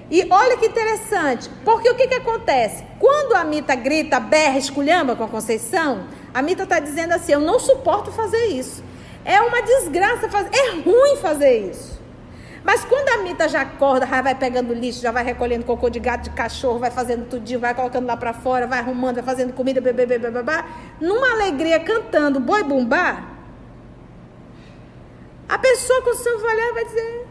E 0.10 0.28
olha 0.30 0.58
que 0.58 0.66
interessante, 0.66 1.50
porque 1.64 1.90
o 1.90 1.96
que, 1.96 2.08
que 2.08 2.16
acontece? 2.16 2.84
Quando 3.00 3.34
a 3.34 3.44
Mita 3.44 3.76
grita, 3.76 4.20
berra, 4.20 4.58
esculhamba 4.58 5.16
com 5.16 5.24
a 5.24 5.28
Conceição, 5.28 6.06
a 6.34 6.42
Mita 6.42 6.64
está 6.64 6.80
dizendo 6.80 7.14
assim: 7.14 7.32
eu 7.32 7.40
não 7.40 7.60
suporto 7.60 8.12
fazer 8.12 8.48
isso. 8.48 8.84
É 9.24 9.40
uma 9.42 9.62
desgraça 9.62 10.28
fazer, 10.28 10.50
é 10.54 10.72
ruim 10.82 11.16
fazer 11.22 11.70
isso. 11.70 12.02
Mas 12.64 12.84
quando 12.86 13.10
a 13.10 13.24
Mita 13.24 13.48
já 13.48 13.62
acorda, 13.62 14.06
já 14.06 14.22
vai 14.22 14.36
pegando 14.36 14.74
lixo, 14.74 15.02
já 15.02 15.12
vai 15.12 15.24
recolhendo 15.24 15.66
cocô 15.66 15.90
de 15.90 16.00
gato, 16.00 16.26
de 16.26 16.30
cachorro, 16.32 16.78
vai 16.78 16.92
fazendo 16.92 17.28
tudinho, 17.28 17.60
vai 17.60 17.74
colocando 17.74 18.06
lá 18.06 18.16
para 18.16 18.34
fora, 18.34 18.68
vai 18.68 18.80
arrumando, 18.80 19.16
vai 19.16 19.24
fazendo 19.24 19.54
comida, 19.54 19.82
bebê, 19.82 20.06
bebê, 20.06 20.30
bebê, 20.30 20.64
numa 21.00 21.32
alegria 21.32 21.80
cantando 21.80 22.40
boi 22.40 22.64
bumbá, 22.64 23.24
a 25.52 25.58
pessoa 25.60 26.02
com 26.02 26.12
o 26.12 26.16
seu 26.16 26.38
olhar 26.38 26.74
vai 26.74 26.86
dizer: 26.86 27.28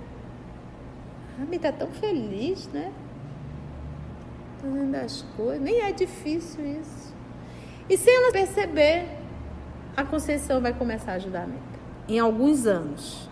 A 1.40 1.44
Mita 1.46 1.68
é 1.68 1.72
tão 1.72 1.90
feliz, 1.90 2.68
né? 2.68 2.92
Fazendo 4.60 4.94
as 4.94 5.22
coisas, 5.38 5.62
nem 5.62 5.80
é 5.80 5.90
difícil 5.90 6.66
isso. 6.66 7.14
E 7.88 7.96
sem 7.96 8.14
ela 8.14 8.30
perceber, 8.30 9.08
a 9.96 10.04
Conceição 10.04 10.60
vai 10.60 10.74
começar 10.74 11.12
a 11.12 11.14
ajudar 11.14 11.44
a 11.44 11.46
Mita. 11.46 11.80
Em 12.06 12.18
alguns 12.18 12.66
anos, 12.66 13.26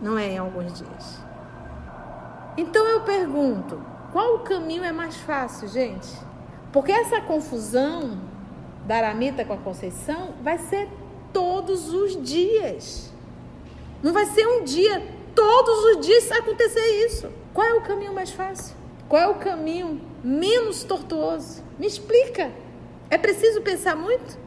não 0.00 0.16
é 0.16 0.28
em 0.28 0.38
alguns 0.38 0.72
dias. 0.72 1.20
Então 2.56 2.86
eu 2.86 3.00
pergunto, 3.00 3.82
qual 4.12 4.36
o 4.36 4.38
caminho 4.40 4.84
é 4.84 4.92
mais 4.92 5.16
fácil, 5.16 5.66
gente? 5.66 6.08
Porque 6.72 6.92
essa 6.92 7.20
confusão 7.20 8.20
da 8.86 8.98
Aramita 8.98 9.44
com 9.44 9.54
a 9.54 9.58
Conceição 9.58 10.34
vai 10.44 10.58
ser 10.58 10.88
todos 11.32 11.92
os 11.92 12.22
dias. 12.22 13.17
Não 14.02 14.12
vai 14.12 14.26
ser 14.26 14.46
um 14.46 14.64
dia, 14.64 15.02
todos 15.34 15.96
os 15.96 16.06
dias 16.06 16.30
acontecer 16.32 17.06
isso. 17.06 17.28
Qual 17.52 17.66
é 17.66 17.74
o 17.74 17.82
caminho 17.82 18.14
mais 18.14 18.30
fácil? 18.30 18.76
Qual 19.08 19.20
é 19.20 19.26
o 19.28 19.34
caminho 19.34 20.00
menos 20.22 20.84
tortuoso? 20.84 21.62
Me 21.78 21.86
explica. 21.86 22.52
É 23.10 23.16
preciso 23.16 23.62
pensar 23.62 23.96
muito? 23.96 24.38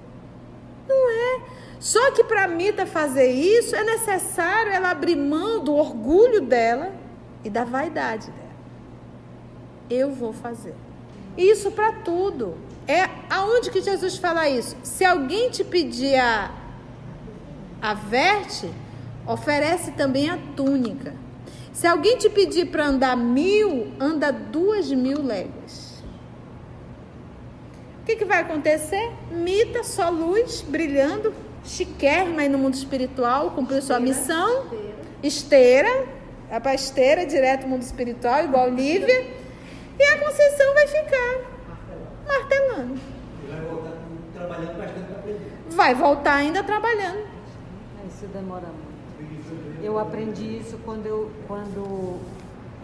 Não 0.87 1.09
é. 1.09 1.41
Só 1.79 2.11
que 2.11 2.23
para 2.23 2.43
a 2.43 2.47
Mita 2.47 2.85
fazer 2.85 3.31
isso 3.31 3.75
é 3.75 3.83
necessário 3.83 4.71
ela 4.71 4.91
abrir 4.91 5.15
mão 5.15 5.63
do 5.63 5.73
orgulho 5.73 6.41
dela 6.41 6.93
e 7.43 7.49
da 7.49 7.63
vaidade 7.63 8.27
dela. 8.27 8.51
Eu 9.89 10.11
vou 10.11 10.31
fazer. 10.31 10.75
Isso 11.37 11.71
para 11.71 11.91
tudo. 11.93 12.55
É 12.87 13.09
aonde 13.29 13.71
que 13.71 13.81
Jesus 13.81 14.17
fala 14.17 14.47
isso? 14.47 14.75
Se 14.83 15.03
alguém 15.03 15.49
te 15.49 15.63
pedir 15.63 16.15
a, 16.15 16.51
a 17.81 17.93
verte, 17.93 18.71
oferece 19.27 19.91
também 19.91 20.29
a 20.29 20.37
túnica. 20.55 21.13
Se 21.73 21.87
alguém 21.87 22.17
te 22.17 22.29
pedir 22.29 22.67
para 22.67 22.85
andar 22.85 23.15
mil, 23.15 23.91
anda 23.99 24.31
duas 24.31 24.91
mil 24.91 25.23
léguas. 25.23 26.03
O 28.01 28.05
que, 28.05 28.15
que 28.15 28.25
vai 28.25 28.41
acontecer? 28.41 29.11
Mita, 29.31 29.83
só 29.83 30.09
luz, 30.09 30.61
brilhando, 30.61 31.33
chiquérrima 31.63 32.41
aí 32.41 32.49
no 32.49 32.57
mundo 32.57 32.73
espiritual, 32.73 33.51
cumpriu 33.51 33.81
sua 33.81 33.99
missão. 33.99 34.65
Esteira, 35.23 36.07
a 36.51 36.59
pasteira 36.59 37.25
direto 37.25 37.63
no 37.63 37.69
mundo 37.69 37.83
espiritual, 37.83 38.43
igual 38.43 38.69
Lívia, 38.69 39.25
e 39.97 40.03
a 40.03 40.19
Conceição 40.19 40.73
vai 40.73 40.87
ficar 40.87 41.41
martelando. 42.27 42.99
Vai 43.47 43.61
voltar 43.61 43.91
trabalhando 44.33 44.77
bastante 44.77 45.05
para 45.05 45.19
aprender. 45.19 45.51
Vai 45.69 45.95
voltar 45.95 46.33
ainda 46.35 46.63
trabalhando. 46.63 47.27
Isso 48.09 48.25
demora 48.27 48.67
muito. 48.67 48.90
Eu 49.83 49.97
aprendi 49.97 50.57
isso 50.57 50.77
quando 50.85 51.05
eu, 51.05 51.31
quando 51.47 52.19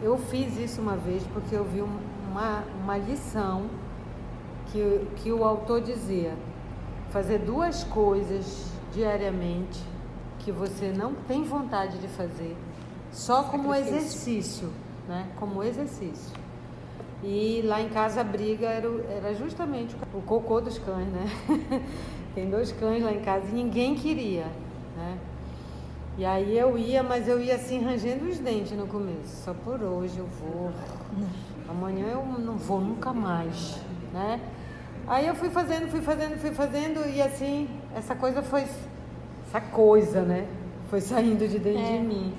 eu 0.02 0.18
fiz 0.18 0.58
isso 0.58 0.82
uma 0.82 0.96
vez, 0.96 1.24
porque 1.34 1.56
eu 1.56 1.64
vi 1.64 1.82
uma, 1.82 2.64
uma 2.84 2.98
lição 2.98 3.66
que, 4.72 5.08
que 5.18 5.32
o 5.32 5.44
autor 5.44 5.82
dizia: 5.82 6.34
fazer 7.10 7.40
duas 7.40 7.84
coisas 7.84 8.72
diariamente 8.94 9.82
que 10.40 10.52
você 10.52 10.92
não 10.96 11.14
tem 11.14 11.44
vontade 11.44 11.98
de 12.00 12.08
fazer 12.08 12.56
só 13.12 13.44
como 13.44 13.70
Sacrifício. 13.70 13.98
exercício, 13.98 14.74
né? 15.08 15.28
Como 15.38 15.64
exercício. 15.64 16.36
E 17.24 17.62
lá 17.64 17.82
em 17.82 17.90
casa 17.90 18.22
a 18.22 18.24
briga 18.24 18.68
era, 18.68 18.88
era 19.10 19.34
justamente 19.34 19.96
o 20.14 20.22
cocô 20.22 20.62
dos 20.62 20.78
cães, 20.78 21.08
né? 21.08 21.26
Tem 22.36 22.50
dois 22.50 22.72
cães 22.72 23.04
lá 23.04 23.12
em 23.12 23.22
casa 23.22 23.48
e 23.50 23.54
ninguém 23.54 23.96
queria, 23.96 24.46
né? 24.96 25.18
E 26.18 26.26
aí 26.26 26.58
eu 26.58 26.78
ia, 26.78 27.04
mas 27.04 27.28
eu 27.28 27.40
ia 27.40 27.56
assim 27.56 27.84
rangendo 27.84 28.26
os 28.26 28.40
dentes 28.40 28.72
no 28.72 28.88
começo. 28.88 29.44
Só 29.44 29.54
por 29.54 29.82
hoje 29.82 30.18
eu 30.18 30.26
vou. 30.26 30.72
Amanhã 31.70 32.08
eu 32.08 32.26
não 32.40 32.58
vou 32.58 32.82
nunca 32.82 33.14
mais, 33.14 33.80
né? 34.12 34.42
Aí 35.08 35.28
eu 35.28 35.36
fui 35.36 35.50
fazendo, 35.50 35.88
fui 35.90 36.02
fazendo, 36.02 36.38
fui 36.40 36.52
fazendo 36.52 37.08
e 37.08 37.22
assim, 37.22 37.70
essa 37.96 38.16
coisa 38.16 38.42
foi 38.42 38.66
essa 39.48 39.62
coisa, 39.62 40.22
né? 40.22 40.48
Foi 40.90 41.02
saindo 41.02 41.48
de 41.48 41.60
dentro 41.60 41.82
é. 41.82 41.98
de 41.98 42.00
mim. 42.00 42.34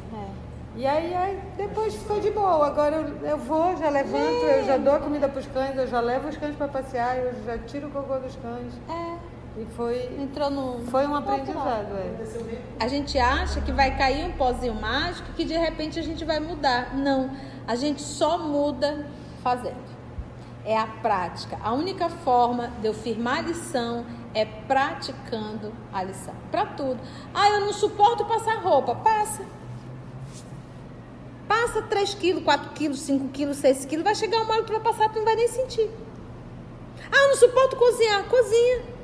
E 0.77 0.87
aí, 0.87 1.12
aí, 1.12 1.41
depois 1.57 1.95
ficou 1.95 2.21
de 2.21 2.31
boa. 2.31 2.67
Agora 2.67 2.97
eu, 2.97 3.27
eu 3.27 3.37
vou, 3.37 3.77
já 3.77 3.88
levanto, 3.88 4.45
é. 4.45 4.61
eu 4.61 4.64
já 4.64 4.77
dou 4.77 4.95
a 4.95 5.01
comida 5.01 5.29
para 5.29 5.41
os 5.41 5.47
cães, 5.47 5.77
eu 5.77 5.87
já 5.87 6.01
levo 6.01 6.29
os 6.29 6.37
cães 6.37 6.55
para 6.55 6.69
passear, 6.69 7.19
eu 7.19 7.35
já 7.45 7.59
tiro 7.59 7.88
o 7.88 7.91
cocô 7.91 8.17
dos 8.19 8.37
cães. 8.37 8.73
É. 8.88 9.28
E 9.59 9.66
foi. 9.75 10.09
Entrou 10.21 10.51
no. 10.51 10.87
Foi 10.87 11.05
um 11.07 11.16
aprendizado, 11.16 11.92
é. 11.97 12.85
A 12.85 12.87
gente 12.87 13.18
acha 13.18 13.61
que 13.61 13.73
vai 13.73 13.97
cair 13.99 14.25
um 14.25 14.33
pozinho 14.33 14.75
mágico 14.75 15.33
que 15.33 15.44
de 15.44 15.57
repente 15.57 15.99
a 15.99 16.03
gente 16.03 16.25
vai 16.25 16.38
mudar. 16.38 16.94
Não. 16.94 17.31
A 17.66 17.75
gente 17.75 18.01
só 18.01 18.38
muda 18.38 19.07
fazendo. 19.42 19.88
É 20.64 20.79
a 20.79 20.87
prática. 20.87 21.59
A 21.61 21.73
única 21.73 22.09
forma 22.09 22.68
de 22.81 22.87
eu 22.87 22.94
firmar 22.94 23.38
a 23.38 23.42
lição 23.42 24.07
é 24.33 24.44
praticando 24.44 25.73
a 25.92 26.05
lição. 26.05 26.35
Para 26.53 26.66
tudo. 26.66 27.01
Ah, 27.35 27.51
eu 27.51 27.61
não 27.61 27.73
suporto 27.73 28.25
passar 28.27 28.62
roupa. 28.62 28.94
Passa. 28.94 29.44
Passa 31.49 31.83
3 31.83 32.14
quilos, 32.14 32.44
4 32.44 32.71
quilos, 32.75 33.01
5 33.01 33.29
quilos, 33.29 33.57
6 33.57 33.87
quilos, 33.87 34.05
vai 34.05 34.14
chegar 34.14 34.42
uma 34.42 34.53
hora 34.53 34.61
que 34.61 34.66
tu 34.66 34.73
vai 34.75 34.83
passar, 34.83 35.09
tu 35.09 35.16
não 35.16 35.25
vai 35.25 35.35
nem 35.35 35.49
sentir. 35.49 35.90
Ah, 37.11 37.23
eu 37.25 37.29
não 37.31 37.37
suporto 37.37 37.75
cozinhar. 37.77 38.25
Cozinha. 38.25 38.97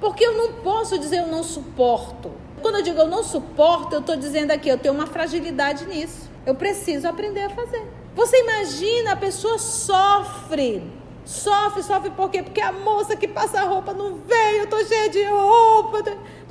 Porque 0.00 0.24
eu 0.24 0.36
não 0.36 0.54
posso 0.62 0.98
dizer 0.98 1.18
eu 1.18 1.26
não 1.26 1.42
suporto. 1.42 2.30
Quando 2.60 2.76
eu 2.76 2.82
digo 2.82 2.98
eu 2.98 3.06
não 3.06 3.22
suporto, 3.22 3.94
eu 3.94 4.00
estou 4.00 4.16
dizendo 4.16 4.50
aqui, 4.50 4.68
eu 4.68 4.78
tenho 4.78 4.94
uma 4.94 5.06
fragilidade 5.06 5.86
nisso. 5.86 6.30
Eu 6.44 6.54
preciso 6.54 7.08
aprender 7.08 7.42
a 7.42 7.50
fazer. 7.50 7.82
Você 8.14 8.40
imagina, 8.40 9.12
a 9.12 9.16
pessoa 9.16 9.58
sofre. 9.58 10.82
Sofre, 11.24 11.82
sofre 11.82 12.10
por 12.10 12.30
quê? 12.30 12.42
Porque 12.42 12.60
a 12.60 12.72
moça 12.72 13.16
que 13.16 13.26
passa 13.26 13.60
a 13.60 13.64
roupa 13.64 13.92
não 13.92 14.16
veio, 14.16 14.62
eu 14.62 14.66
tô 14.68 14.78
cheia 14.84 15.08
de 15.08 15.24
roupa 15.24 16.02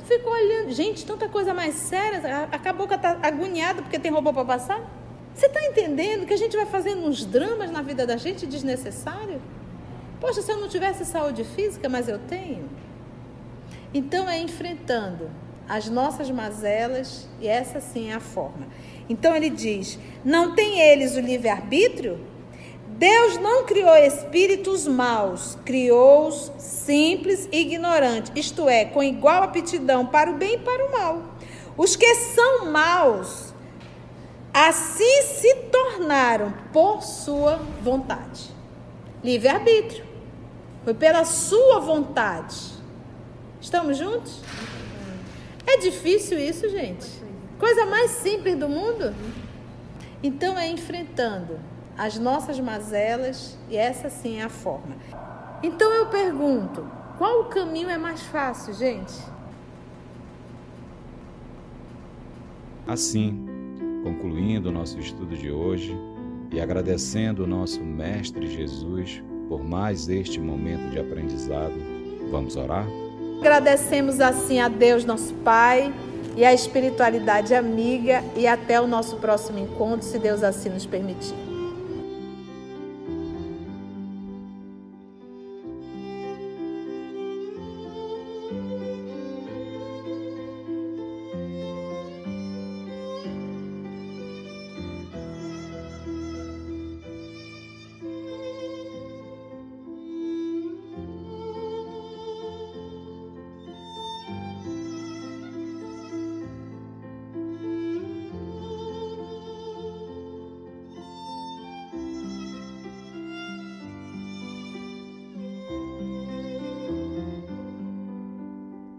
fico 0.06 0.30
olhando. 0.30 0.72
Gente, 0.72 1.04
tanta 1.04 1.28
coisa 1.28 1.52
mais 1.52 1.74
séria. 1.74 2.48
A 2.50 2.58
cabocla 2.58 2.96
está 2.96 3.18
agoniada 3.22 3.82
porque 3.82 3.98
tem 3.98 4.10
roupa 4.10 4.32
para 4.32 4.44
passar. 4.44 4.80
Você 5.34 5.46
está 5.46 5.62
entendendo 5.66 6.24
que 6.26 6.32
a 6.32 6.36
gente 6.36 6.56
vai 6.56 6.64
fazendo 6.64 7.06
uns 7.06 7.24
dramas 7.26 7.70
na 7.70 7.82
vida 7.82 8.06
da 8.06 8.16
gente 8.16 8.46
desnecessário? 8.46 9.42
Poxa, 10.20 10.40
se 10.40 10.50
eu 10.50 10.58
não 10.58 10.68
tivesse 10.68 11.04
saúde 11.04 11.44
física, 11.44 11.88
mas 11.88 12.08
eu 12.08 12.18
tenho. 12.18 12.68
Então 13.96 14.28
é 14.28 14.38
enfrentando 14.38 15.30
as 15.66 15.88
nossas 15.88 16.30
mazelas 16.30 17.26
e 17.40 17.48
essa 17.48 17.80
sim 17.80 18.10
é 18.10 18.14
a 18.14 18.20
forma. 18.20 18.66
Então 19.08 19.34
ele 19.34 19.48
diz: 19.48 19.98
não 20.22 20.54
tem 20.54 20.78
eles 20.78 21.16
o 21.16 21.20
livre-arbítrio? 21.20 22.20
Deus 22.88 23.38
não 23.38 23.64
criou 23.64 23.96
espíritos 23.96 24.86
maus, 24.86 25.56
criou-os 25.64 26.52
simples 26.58 27.48
e 27.50 27.62
ignorantes, 27.62 28.30
isto 28.36 28.68
é, 28.68 28.84
com 28.84 29.02
igual 29.02 29.42
aptidão 29.42 30.04
para 30.04 30.30
o 30.30 30.34
bem 30.34 30.56
e 30.56 30.58
para 30.58 30.84
o 30.84 30.92
mal. 30.92 31.22
Os 31.74 31.96
que 31.96 32.14
são 32.16 32.66
maus, 32.66 33.54
assim 34.52 35.22
se 35.22 35.54
tornaram 35.72 36.52
por 36.70 37.02
sua 37.02 37.56
vontade. 37.82 38.54
Livre-arbítrio. 39.24 40.04
Foi 40.84 40.92
pela 40.92 41.24
sua 41.24 41.80
vontade. 41.80 42.75
Estamos 43.66 43.98
juntos? 43.98 44.40
É 45.66 45.76
difícil 45.78 46.38
isso, 46.38 46.68
gente? 46.68 47.04
Coisa 47.58 47.84
mais 47.84 48.12
simples 48.12 48.56
do 48.56 48.68
mundo? 48.68 49.12
Então 50.22 50.56
é 50.56 50.70
enfrentando 50.70 51.58
as 51.98 52.16
nossas 52.16 52.60
mazelas 52.60 53.58
e 53.68 53.76
essa 53.76 54.08
sim 54.08 54.38
é 54.38 54.44
a 54.44 54.48
forma. 54.48 54.94
Então 55.64 55.92
eu 55.92 56.06
pergunto, 56.06 56.88
qual 57.18 57.40
o 57.40 57.44
caminho 57.46 57.90
é 57.90 57.98
mais 57.98 58.22
fácil, 58.22 58.72
gente? 58.72 59.14
Assim, 62.86 63.48
concluindo 64.04 64.68
o 64.68 64.72
nosso 64.72 64.96
estudo 65.00 65.36
de 65.36 65.50
hoje 65.50 65.92
e 66.52 66.60
agradecendo 66.60 67.42
o 67.42 67.48
nosso 67.48 67.82
Mestre 67.82 68.46
Jesus 68.46 69.20
por 69.48 69.64
mais 69.64 70.08
este 70.08 70.38
momento 70.38 70.88
de 70.88 71.00
aprendizado, 71.00 71.74
vamos 72.30 72.54
orar? 72.54 72.86
Agradecemos 73.40 74.20
assim 74.20 74.60
a 74.60 74.68
Deus, 74.68 75.04
nosso 75.04 75.32
Pai, 75.34 75.92
e 76.36 76.44
a 76.44 76.52
espiritualidade 76.52 77.54
amiga, 77.54 78.22
e 78.36 78.46
até 78.46 78.80
o 78.80 78.86
nosso 78.86 79.16
próximo 79.16 79.58
encontro, 79.58 80.06
se 80.06 80.18
Deus 80.18 80.42
assim 80.42 80.68
nos 80.68 80.84
permitir. 80.84 81.45